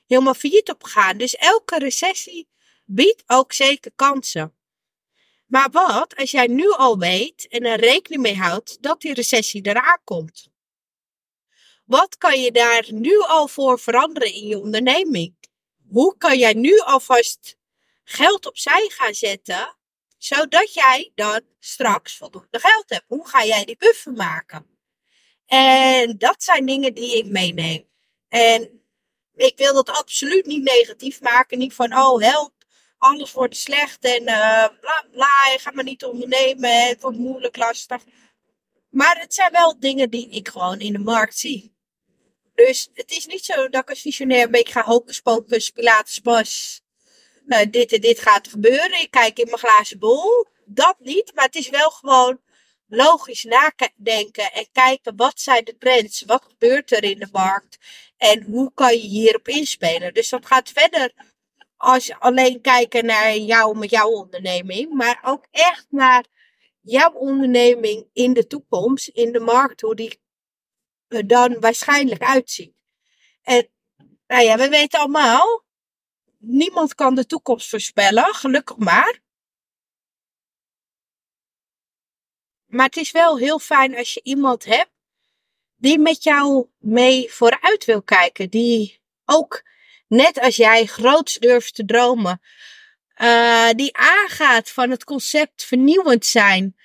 helemaal 0.07 0.35
failliet 0.35 0.71
op 0.71 0.85
gegaan. 0.85 1.19
Dus 1.19 1.35
elke 1.35 1.79
recessie 1.79 2.49
biedt 2.85 3.23
ook 3.27 3.53
zeker 3.53 3.93
kansen. 3.97 4.58
Maar 5.49 5.71
wat 5.71 6.17
als 6.17 6.31
jij 6.31 6.47
nu 6.47 6.71
al 6.71 6.99
weet 6.99 7.49
en 7.49 7.65
er 7.65 7.81
rekening 7.81 8.23
mee 8.23 8.37
houdt 8.37 8.83
dat 8.83 9.01
die 9.01 9.15
recessie 9.15 9.67
eraan 9.67 10.01
komt? 10.05 10.49
Wat 11.85 12.17
kan 12.17 12.41
je 12.41 12.53
daar 12.53 12.87
nu 12.93 13.19
al 13.19 13.49
voor 13.49 13.81
veranderen 13.81 14.33
in 14.35 14.47
je 14.47 14.59
onderneming? 14.59 15.37
Hoe 15.91 16.17
kan 16.17 16.39
jij 16.39 16.53
nu 16.53 16.79
alvast 16.79 17.57
geld 18.05 18.47
opzij 18.47 18.89
gaan 18.89 19.15
zetten, 19.15 19.77
zodat 20.19 20.75
jij 20.75 21.13
dan 21.15 21.41
straks 21.59 22.17
voldoende 22.17 22.59
geld 22.61 22.91
hebt? 22.91 23.05
Hoe 23.07 23.29
ga 23.29 23.45
jij 23.45 23.65
die 23.65 23.77
buffer 23.77 24.13
maken? 24.13 24.67
En 25.47 26.19
dat 26.19 26.43
zijn 26.43 26.67
dingen 26.67 26.95
die 26.95 27.17
ik 27.17 27.27
meeneem. 27.27 27.89
En 28.29 28.83
ik 29.35 29.57
wil 29.57 29.75
dat 29.75 29.89
absoluut 29.91 30.47
niet 30.47 30.63
negatief 30.63 31.21
maken. 31.21 31.59
Niet 31.59 31.75
van, 31.75 31.95
oh 31.95 32.21
help, 32.21 32.53
alles 32.99 33.33
wordt 33.33 33.57
slecht 33.57 34.05
en 34.05 34.23
uh, 34.23 34.69
bla 34.81 35.07
bla, 35.13 35.47
je 35.53 35.71
maar 35.75 35.85
niet 35.85 36.05
ondernemen, 36.05 36.87
het 36.87 37.01
wordt 37.01 37.19
moeilijk, 37.19 37.57
lastig. 37.57 38.03
Maar 38.91 39.21
het 39.21 39.35
zijn 39.35 39.53
wel 39.53 39.81
dingen 39.81 40.11
die 40.11 40.31
ik 40.31 40.49
gewoon 40.49 40.79
in 40.79 40.93
de 40.93 40.99
markt 40.99 41.39
zie. 41.39 41.77
Dus 42.55 42.89
het 42.95 43.11
is 43.11 43.27
niet 43.27 43.45
zo 43.45 43.69
dat 43.69 43.83
ik 43.83 43.91
als 43.91 44.01
visionair 44.01 44.45
een 44.45 44.51
beetje 44.51 44.73
ga 44.73 44.83
hocus 44.83 45.21
pocus, 45.21 45.73
bos. 46.23 46.81
Nou, 47.45 47.71
dit 47.71 47.93
en 47.93 48.01
dit 48.01 48.21
gaat 48.21 48.49
gebeuren. 48.49 49.01
Ik 49.01 49.11
kijk 49.11 49.39
in 49.39 49.47
mijn 49.47 49.59
glazen 49.59 49.99
bol. 49.99 50.47
Dat 50.65 50.97
niet, 50.99 51.33
maar 51.35 51.45
het 51.45 51.55
is 51.55 51.69
wel 51.69 51.91
gewoon 51.91 52.41
logisch 52.89 53.45
nadenken 53.45 54.53
en 54.53 54.67
kijken 54.73 55.17
wat 55.17 55.41
zijn 55.41 55.65
de 55.65 55.77
trends, 55.79 56.23
wat 56.23 56.45
gebeurt 56.49 56.93
er 56.93 57.05
in 57.05 57.19
de 57.19 57.29
markt 57.33 57.79
en 58.17 58.43
hoe 58.43 58.73
kan 58.75 58.93
je 58.93 59.07
hierop 59.07 59.49
inspelen. 59.49 60.15
Dus 60.15 60.29
dat 60.29 60.47
gaat 60.47 60.71
verder 60.71 61.13
als 61.79 62.07
je 62.07 62.19
alleen 62.19 62.61
kijken 62.61 63.05
naar 63.05 63.37
jou 63.37 63.79
met 63.79 63.91
jouw 63.91 64.09
onderneming, 64.11 64.93
maar 64.93 65.21
ook 65.25 65.47
echt 65.51 65.87
naar 65.91 66.25
jouw 66.81 67.13
onderneming 67.13 68.07
in 68.13 68.33
de 68.33 68.47
toekomst, 68.47 69.09
in 69.09 69.33
de 69.33 69.41
markt, 69.41 69.81
hoe 69.81 69.95
die 69.95 70.21
er 71.09 71.27
dan 71.27 71.61
waarschijnlijk 71.61 72.23
uitziet. 72.23 72.75
En 73.43 73.69
nou 74.27 74.43
ja, 74.43 74.57
we 74.57 74.69
weten 74.69 75.01
allemaal, 75.01 75.65
niemand 76.39 76.95
kan 76.95 77.15
de 77.15 77.27
toekomst 77.27 77.69
voorspellen, 77.69 78.35
gelukkig 78.35 78.77
maar. 78.77 79.27
maar 82.69 82.87
het 82.87 82.97
is 82.97 83.11
wel 83.11 83.39
heel 83.39 83.59
fijn 83.59 83.97
als 83.97 84.15
je 84.15 84.21
iemand 84.23 84.65
hebt 84.65 84.91
die 85.77 85.99
met 85.99 86.23
jou 86.23 86.69
mee 86.79 87.33
vooruit 87.33 87.85
wil 87.85 88.03
kijken. 88.03 88.51
Die 88.51 89.01
ook, 89.25 89.63
net 90.09 90.41
als 90.41 90.57
jij, 90.57 90.87
groots 90.87 91.39
durft 91.39 91.75
te 91.75 91.85
dromen. 91.85 92.41
Uh, 93.23 93.71
die 93.71 93.97
aangaat 93.97 94.71
van 94.71 94.91
het 94.91 95.05
concept 95.05 95.65
vernieuwend 95.65 96.27
zijn. 96.27 96.77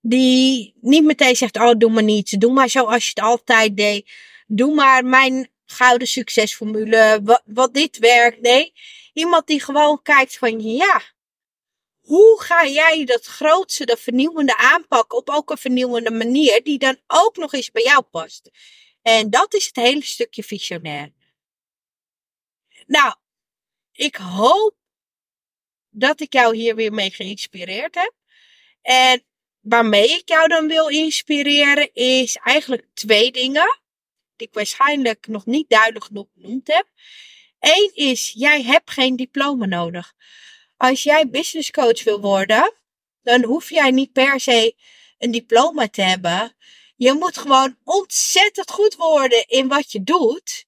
Die 0.00 0.74
niet 0.80 1.04
meteen 1.04 1.36
zegt, 1.36 1.56
oh 1.56 1.72
doe 1.78 1.90
maar 1.90 2.02
niets. 2.02 2.30
Doe 2.30 2.52
maar 2.52 2.68
zoals 2.68 3.04
je 3.04 3.10
het 3.14 3.24
altijd 3.24 3.76
deed. 3.76 4.10
Doe 4.46 4.74
maar 4.74 5.04
mijn 5.04 5.50
gouden 5.66 6.08
succesformule. 6.08 7.20
Wat, 7.22 7.42
wat 7.44 7.74
dit 7.74 7.98
werkt. 7.98 8.40
Nee, 8.40 8.72
iemand 9.12 9.46
die 9.46 9.62
gewoon 9.62 10.02
kijkt 10.02 10.38
van 10.38 10.60
ja, 10.60 11.02
hoe 12.00 12.42
ga 12.42 12.66
jij 12.66 13.04
dat 13.04 13.24
grootste, 13.24 13.84
dat 13.84 14.00
vernieuwende 14.00 14.56
aanpakken 14.56 15.18
op 15.18 15.30
ook 15.30 15.50
een 15.50 15.58
vernieuwende 15.58 16.10
manier, 16.10 16.62
die 16.62 16.78
dan 16.78 16.96
ook 17.06 17.36
nog 17.36 17.52
eens 17.52 17.70
bij 17.70 17.82
jou 17.82 18.02
past? 18.02 18.50
En 19.02 19.30
dat 19.30 19.54
is 19.54 19.66
het 19.66 19.76
hele 19.76 20.04
stukje 20.04 20.42
visionair. 20.42 21.12
Nou, 22.88 23.14
ik 23.92 24.16
hoop 24.16 24.74
dat 25.90 26.20
ik 26.20 26.32
jou 26.32 26.56
hier 26.56 26.74
weer 26.74 26.92
mee 26.92 27.10
geïnspireerd 27.10 27.94
heb. 27.94 28.12
En 28.82 29.24
waarmee 29.60 30.10
ik 30.10 30.28
jou 30.28 30.48
dan 30.48 30.66
wil 30.66 30.88
inspireren 30.88 31.94
is 31.94 32.36
eigenlijk 32.36 32.86
twee 32.94 33.32
dingen. 33.32 33.80
Die 34.36 34.46
ik 34.46 34.54
waarschijnlijk 34.54 35.26
nog 35.26 35.46
niet 35.46 35.68
duidelijk 35.68 36.04
genoeg 36.04 36.28
genoemd 36.34 36.66
heb. 36.66 36.86
Eén 37.58 37.90
is, 37.94 38.32
jij 38.36 38.62
hebt 38.62 38.90
geen 38.90 39.16
diploma 39.16 39.66
nodig. 39.66 40.14
Als 40.76 41.02
jij 41.02 41.28
business 41.28 41.70
coach 41.70 42.04
wil 42.04 42.20
worden, 42.20 42.74
dan 43.22 43.44
hoef 43.44 43.70
jij 43.70 43.90
niet 43.90 44.12
per 44.12 44.40
se 44.40 44.76
een 45.18 45.30
diploma 45.30 45.88
te 45.88 46.02
hebben. 46.02 46.56
Je 46.96 47.12
moet 47.12 47.38
gewoon 47.38 47.78
ontzettend 47.84 48.70
goed 48.70 48.94
worden 48.94 49.46
in 49.46 49.68
wat 49.68 49.92
je 49.92 50.02
doet. 50.02 50.66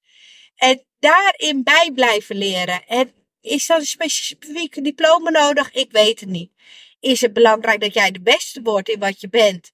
En 0.61 0.85
daarin 0.99 1.63
bij 1.63 1.91
blijven 1.95 2.37
leren. 2.37 2.87
En 2.87 3.13
is 3.41 3.67
dat 3.67 3.81
een 3.81 3.87
specifieke 3.87 4.81
diploma 4.81 5.31
nodig? 5.31 5.73
Ik 5.73 5.93
weet 5.93 6.21
het 6.21 6.29
niet. 6.29 6.53
Is 7.01 7.21
het 7.21 7.33
belangrijk 7.33 7.81
dat 7.81 7.95
jij 7.95 8.11
de 8.11 8.21
beste 8.21 8.63
wordt 8.63 8.89
in 8.89 8.99
wat 8.99 9.21
je 9.21 9.29
bent? 9.29 9.71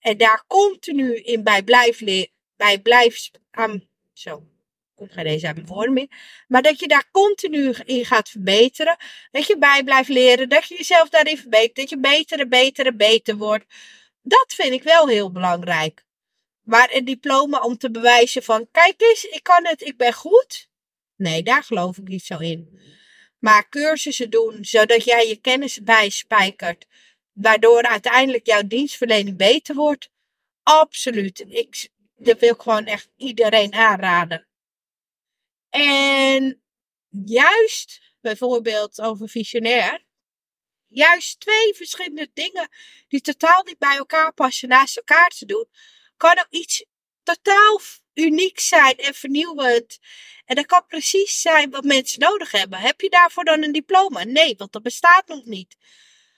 En 0.00 0.16
daar 0.16 0.44
continu 0.46 1.14
in 1.14 1.42
bij 1.42 1.62
blijft 1.62 2.04
bij 2.56 2.80
blijft 2.80 3.30
aan. 3.50 3.88
Zo, 4.12 4.42
komt 4.94 5.12
geen 5.12 5.24
deze 5.24 5.46
uit 5.46 5.56
mijn 5.56 5.68
woorden 5.68 5.92
meer. 5.92 6.08
Maar 6.48 6.62
dat 6.62 6.80
je 6.80 6.88
daar 6.88 7.08
continu 7.10 7.74
in 7.84 8.04
gaat 8.04 8.28
verbeteren. 8.28 8.96
Dat 9.30 9.46
je 9.46 9.58
bij 9.58 9.84
blijft 9.84 10.08
leren. 10.08 10.48
Dat 10.48 10.68
je 10.68 10.76
jezelf 10.76 11.08
daarin 11.08 11.38
verbetert. 11.38 11.76
Dat 11.76 11.90
je 11.90 11.98
beter 11.98 12.40
en 12.40 12.48
beter 12.48 12.86
en 12.86 12.96
beter 12.96 13.36
wordt. 13.36 13.64
Dat 14.22 14.52
vind 14.54 14.72
ik 14.72 14.82
wel 14.82 15.08
heel 15.08 15.32
belangrijk. 15.32 16.05
Maar 16.66 16.88
een 16.92 17.04
diploma 17.04 17.60
om 17.60 17.76
te 17.78 17.90
bewijzen 17.90 18.42
van, 18.42 18.68
kijk 18.70 19.02
eens, 19.02 19.24
ik 19.24 19.42
kan 19.42 19.66
het, 19.66 19.82
ik 19.82 19.96
ben 19.96 20.12
goed. 20.12 20.68
Nee, 21.16 21.42
daar 21.42 21.64
geloof 21.64 21.98
ik 21.98 22.08
niet 22.08 22.24
zo 22.24 22.38
in. 22.38 22.80
Maar 23.38 23.68
cursussen 23.68 24.30
doen, 24.30 24.64
zodat 24.64 25.04
jij 25.04 25.28
je 25.28 25.36
kennis 25.36 25.82
bijspijkert. 25.82 26.86
Waardoor 27.32 27.82
uiteindelijk 27.82 28.46
jouw 28.46 28.62
dienstverlening 28.62 29.36
beter 29.36 29.74
wordt. 29.74 30.10
Absoluut. 30.62 31.44
Ik, 31.48 31.88
dat 32.16 32.38
wil 32.38 32.54
ik 32.54 32.60
gewoon 32.60 32.86
echt 32.86 33.08
iedereen 33.16 33.74
aanraden. 33.74 34.46
En 35.70 36.62
juist, 37.24 38.00
bijvoorbeeld 38.20 39.00
over 39.00 39.28
visionair. 39.28 40.04
Juist 40.86 41.40
twee 41.40 41.74
verschillende 41.74 42.30
dingen 42.34 42.68
die 43.08 43.20
totaal 43.20 43.62
niet 43.62 43.78
bij 43.78 43.96
elkaar 43.96 44.32
passen 44.32 44.68
naast 44.68 44.96
elkaar 44.96 45.28
te 45.28 45.46
doen. 45.46 45.66
Kan 46.16 46.38
ook 46.38 46.50
iets 46.50 46.84
totaal 47.22 47.80
uniek 48.14 48.60
zijn 48.60 48.96
en 48.96 49.14
vernieuwend. 49.14 49.98
En 50.44 50.56
dat 50.56 50.66
kan 50.66 50.86
precies 50.86 51.40
zijn 51.40 51.70
wat 51.70 51.84
mensen 51.84 52.20
nodig 52.20 52.50
hebben. 52.50 52.78
Heb 52.78 53.00
je 53.00 53.10
daarvoor 53.10 53.44
dan 53.44 53.62
een 53.62 53.72
diploma? 53.72 54.24
Nee, 54.24 54.54
want 54.56 54.72
dat 54.72 54.82
bestaat 54.82 55.26
nog 55.26 55.44
niet. 55.44 55.76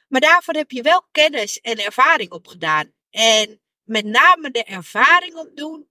Maar 0.09 0.21
daarvoor 0.21 0.55
heb 0.55 0.71
je 0.71 0.83
wel 0.83 1.07
kennis 1.13 1.61
en 1.61 1.85
ervaring 1.85 2.31
opgedaan. 2.31 2.93
En 3.11 3.61
met 3.83 4.05
name 4.05 4.51
de 4.51 4.65
ervaring 4.65 5.35
opdoen 5.35 5.89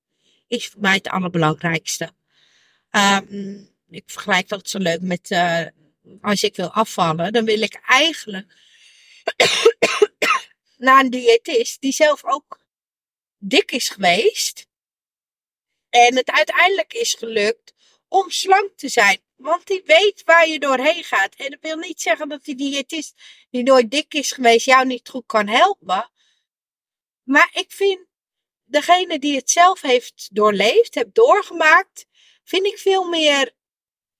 is 0.47 0.67
voor 0.67 0.81
mij 0.81 0.93
het 0.93 1.07
allerbelangrijkste. 1.07 2.11
Um, 2.91 3.75
ik 3.89 4.03
vergelijk 4.05 4.47
dat 4.47 4.69
zo 4.69 4.77
leuk 4.77 5.01
met 5.01 5.31
uh, 5.31 5.65
als 6.21 6.43
ik 6.43 6.55
wil 6.55 6.71
afvallen, 6.71 7.33
dan 7.33 7.45
wil 7.45 7.61
ik 7.61 7.81
eigenlijk 7.85 8.55
naar 10.77 11.03
een 11.03 11.09
diëtist 11.09 11.81
die 11.81 11.91
zelf 11.91 12.25
ook 12.25 12.59
dik 13.37 13.71
is 13.71 13.89
geweest. 13.89 14.67
En 15.89 16.15
het 16.15 16.31
uiteindelijk 16.31 16.93
is 16.93 17.13
gelukt 17.13 17.73
om 18.07 18.29
slank 18.29 18.77
te 18.77 18.89
zijn. 18.89 19.21
Want 19.35 19.67
die 19.67 19.81
weet 19.85 20.23
waar 20.23 20.47
je 20.47 20.59
doorheen 20.59 21.03
gaat. 21.03 21.35
En 21.35 21.51
dat 21.51 21.59
wil 21.61 21.77
niet 21.77 22.01
zeggen 22.01 22.29
dat 22.29 22.43
die 22.43 22.55
diëtist 22.55 23.13
die 23.49 23.63
nooit 23.63 23.91
dik 23.91 24.13
is 24.13 24.31
geweest 24.31 24.65
jou 24.65 24.85
niet 24.85 25.09
goed 25.09 25.25
kan 25.25 25.47
helpen. 25.47 26.11
Maar 27.23 27.49
ik 27.53 27.71
vind 27.71 27.99
degene 28.63 29.19
die 29.19 29.35
het 29.35 29.49
zelf 29.49 29.81
heeft 29.81 30.29
doorleefd, 30.35 30.95
heeft 30.95 31.15
doorgemaakt, 31.15 32.05
vind 32.43 32.65
ik 32.65 32.77
veel 32.77 33.09
meer, 33.09 33.55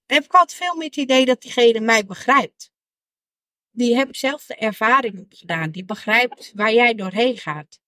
heb 0.05 0.23
ik 0.23 0.33
altijd 0.33 0.59
veel 0.59 0.75
meer 0.75 0.85
het 0.85 0.95
idee 0.95 1.25
dat 1.25 1.41
diegene 1.41 1.79
mij 1.79 2.05
begrijpt. 2.05 2.71
Die 3.71 3.95
heeft 3.95 4.17
zelf 4.17 4.45
de 4.45 4.55
ervaring 4.55 5.19
opgedaan, 5.19 5.71
die 5.71 5.85
begrijpt 5.85 6.51
waar 6.55 6.73
jij 6.73 6.95
doorheen 6.95 7.37
gaat. 7.37 7.79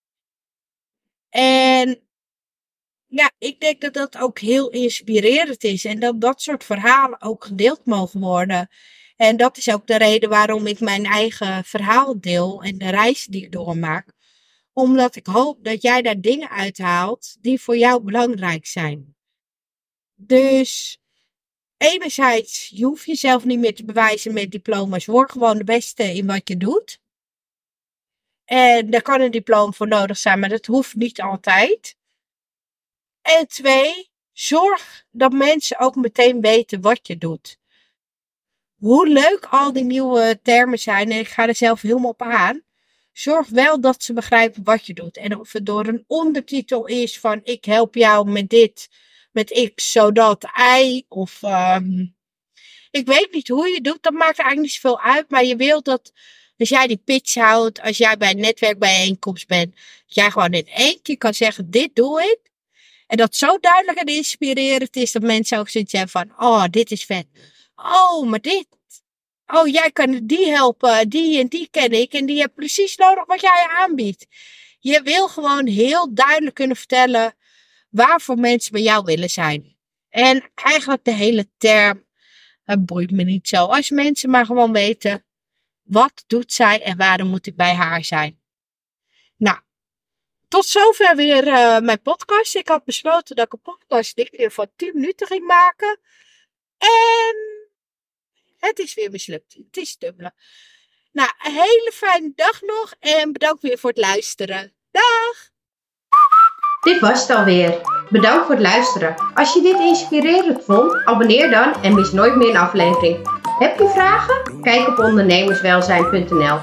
En 1.29 2.01
ja, 3.07 3.31
ik 3.37 3.59
denk 3.59 3.81
dat 3.81 3.93
dat 3.93 4.17
ook 4.17 4.39
heel 4.39 4.69
inspirerend 4.69 5.63
is 5.63 5.85
en 5.85 5.99
dat 5.99 6.21
dat 6.21 6.41
soort 6.41 6.63
verhalen 6.63 7.21
ook 7.21 7.43
gedeeld 7.45 7.85
mogen 7.85 8.19
worden. 8.19 8.69
En 9.15 9.37
dat 9.37 9.57
is 9.57 9.69
ook 9.69 9.87
de 9.87 9.97
reden 9.97 10.29
waarom 10.29 10.67
ik 10.67 10.79
mijn 10.79 11.05
eigen 11.05 11.63
verhaal 11.63 12.19
deel 12.21 12.63
en 12.63 12.77
de 12.77 12.89
reis 12.89 13.25
die 13.25 13.43
ik 13.43 13.51
doormaak. 13.51 14.13
Omdat 14.73 15.15
ik 15.15 15.25
hoop 15.25 15.63
dat 15.63 15.81
jij 15.81 16.01
daar 16.01 16.21
dingen 16.21 16.49
uithaalt 16.49 17.37
die 17.41 17.61
voor 17.61 17.77
jou 17.77 18.03
belangrijk 18.03 18.65
zijn. 18.65 19.15
Dus 20.15 20.99
enerzijds, 21.77 22.71
je 22.73 22.85
hoeft 22.85 23.05
jezelf 23.05 23.45
niet 23.45 23.59
meer 23.59 23.75
te 23.75 23.85
bewijzen 23.85 24.33
met 24.33 24.51
diploma's. 24.51 25.05
Word 25.05 25.31
gewoon 25.31 25.57
de 25.57 25.63
beste 25.63 26.03
in 26.03 26.25
wat 26.25 26.47
je 26.47 26.57
doet. 26.57 26.99
En 28.49 28.89
daar 28.89 29.01
kan 29.01 29.21
een 29.21 29.31
diploma 29.31 29.71
voor 29.71 29.87
nodig 29.87 30.17
zijn, 30.17 30.39
maar 30.39 30.49
dat 30.49 30.65
hoeft 30.65 30.95
niet 30.95 31.21
altijd. 31.21 31.95
En 33.21 33.47
twee, 33.47 34.09
zorg 34.31 35.05
dat 35.11 35.31
mensen 35.31 35.79
ook 35.79 35.95
meteen 35.95 36.41
weten 36.41 36.81
wat 36.81 37.07
je 37.07 37.17
doet. 37.17 37.57
Hoe 38.75 39.07
leuk 39.07 39.47
al 39.49 39.73
die 39.73 39.83
nieuwe 39.83 40.39
termen 40.43 40.79
zijn, 40.79 41.11
en 41.11 41.19
ik 41.19 41.27
ga 41.27 41.47
er 41.47 41.55
zelf 41.55 41.81
helemaal 41.81 42.09
op 42.09 42.21
aan. 42.21 42.61
Zorg 43.11 43.47
wel 43.47 43.81
dat 43.81 44.03
ze 44.03 44.13
begrijpen 44.13 44.63
wat 44.63 44.85
je 44.85 44.93
doet. 44.93 45.17
En 45.17 45.39
of 45.39 45.51
het 45.51 45.65
door 45.65 45.87
een 45.87 46.03
ondertitel 46.07 46.85
is 46.85 47.19
van 47.19 47.41
ik 47.43 47.65
help 47.65 47.95
jou 47.95 48.29
met 48.29 48.49
dit, 48.49 48.89
met 49.31 49.71
X, 49.75 49.91
zodat 49.91 50.45
I, 50.79 51.05
of 51.07 51.41
um, 51.43 52.15
ik 52.91 53.05
weet 53.05 53.31
niet 53.31 53.47
hoe 53.47 53.69
je 53.69 53.81
doet, 53.81 54.03
dat 54.03 54.13
maakt 54.13 54.39
eigenlijk 54.39 54.59
niet 54.59 54.71
zoveel 54.71 55.01
uit. 55.01 55.29
Maar 55.29 55.43
je 55.43 55.55
wilt 55.55 55.85
dat 55.85 56.11
als 56.59 56.69
jij 56.69 56.87
die 56.87 57.01
pitch 57.05 57.35
houdt, 57.35 57.81
als 57.81 57.97
jij 57.97 58.17
bij 58.17 58.29
een 58.29 58.39
netwerkbijeenkomst 58.39 59.47
bent, 59.47 59.75
dat 60.05 60.15
jij 60.15 60.31
gewoon 60.31 60.51
in 60.51 60.67
één 60.67 61.01
keer 61.01 61.17
kan 61.17 61.33
zeggen: 61.33 61.71
Dit 61.71 61.95
doe 61.95 62.21
ik. 62.21 62.49
En 63.09 63.17
dat 63.17 63.35
zo 63.35 63.57
duidelijk 63.59 63.97
en 63.97 64.05
inspirerend 64.05 64.95
is 64.95 65.11
dat 65.11 65.21
mensen 65.21 65.57
ook 65.57 65.69
zoiets 65.69 65.91
hebben 65.91 66.09
van, 66.09 66.31
oh, 66.37 66.63
dit 66.69 66.91
is 66.91 67.05
vet. 67.05 67.25
Oh, 67.75 68.29
maar 68.29 68.41
dit. 68.41 68.67
Oh, 69.47 69.67
jij 69.67 69.91
kan 69.91 70.19
die 70.23 70.49
helpen. 70.49 71.09
Die 71.09 71.39
en 71.39 71.47
die 71.47 71.67
ken 71.71 71.91
ik. 71.91 72.13
En 72.13 72.25
die 72.25 72.37
heeft 72.37 72.53
precies 72.53 72.95
nodig 72.95 73.25
wat 73.25 73.41
jij 73.41 73.67
aanbiedt. 73.77 74.25
Je 74.79 75.01
wil 75.01 75.27
gewoon 75.27 75.67
heel 75.67 76.13
duidelijk 76.13 76.55
kunnen 76.55 76.75
vertellen 76.75 77.35
waarvoor 77.89 78.37
mensen 78.37 78.71
bij 78.71 78.81
jou 78.81 79.03
willen 79.05 79.29
zijn. 79.29 79.77
En 80.09 80.49
eigenlijk 80.55 81.03
de 81.03 81.13
hele 81.13 81.49
term, 81.57 82.05
het 82.63 82.85
boeit 82.85 83.11
me 83.11 83.23
niet 83.23 83.47
zo. 83.47 83.65
Als 83.65 83.89
mensen 83.89 84.29
maar 84.29 84.45
gewoon 84.45 84.71
weten, 84.71 85.25
wat 85.89 86.23
doet 86.27 86.53
zij 86.53 86.81
en 86.81 86.97
waarom 86.97 87.27
moet 87.27 87.47
ik 87.47 87.55
bij 87.55 87.73
haar 87.73 88.03
zijn? 88.03 88.41
Nou, 89.37 89.59
tot 90.47 90.65
zover 90.65 91.15
weer 91.15 91.47
uh, 91.47 91.79
mijn 91.79 92.01
podcast. 92.01 92.55
Ik 92.55 92.67
had 92.67 92.83
besloten 92.83 93.35
dat 93.35 93.45
ik 93.45 93.53
een 93.53 93.61
podcast 93.61 94.15
dit 94.15 94.29
keer 94.29 94.51
van 94.51 94.67
10 94.75 94.91
minuten 94.93 95.27
ging 95.27 95.45
maken. 95.45 95.99
En 96.77 97.35
het 98.57 98.79
is 98.79 98.93
weer 98.93 99.11
mislukt. 99.11 99.53
Het 99.53 99.77
is 99.77 99.97
dubbele. 99.97 100.33
Nou, 101.11 101.29
een 101.43 101.51
hele 101.51 101.91
fijne 101.93 102.31
dag 102.35 102.61
nog 102.61 102.93
en 102.99 103.31
bedankt 103.31 103.61
weer 103.61 103.77
voor 103.77 103.89
het 103.89 103.99
luisteren. 103.99 104.75
Dag! 104.91 105.49
Dit 106.81 106.99
was 106.99 107.21
het 107.21 107.37
alweer. 107.37 107.81
Bedankt 108.09 108.45
voor 108.45 108.55
het 108.55 108.63
luisteren. 108.63 109.15
Als 109.33 109.53
je 109.53 109.61
dit 109.61 109.79
inspirerend 109.79 110.63
vond, 110.63 111.05
abonneer 111.05 111.49
dan 111.49 111.83
en 111.83 111.95
mis 111.95 112.11
nooit 112.11 112.35
meer 112.35 112.49
een 112.49 112.57
aflevering. 112.57 113.38
Heb 113.59 113.79
je 113.79 113.89
vragen? 113.89 114.61
Kijk 114.61 114.87
op 114.87 114.99
ondernemerswelzijn.nl. 114.99 116.57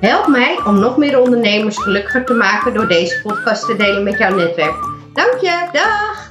Help 0.00 0.26
mij 0.26 0.60
om 0.66 0.78
nog 0.78 0.96
meer 0.96 1.20
ondernemers 1.20 1.78
gelukkiger 1.78 2.24
te 2.24 2.34
maken 2.34 2.74
door 2.74 2.88
deze 2.88 3.20
podcast 3.22 3.66
te 3.66 3.76
delen 3.76 4.02
met 4.02 4.18
jouw 4.18 4.34
netwerk. 4.34 4.74
Dank 5.12 5.40
je, 5.40 5.68
dag! 5.72 6.21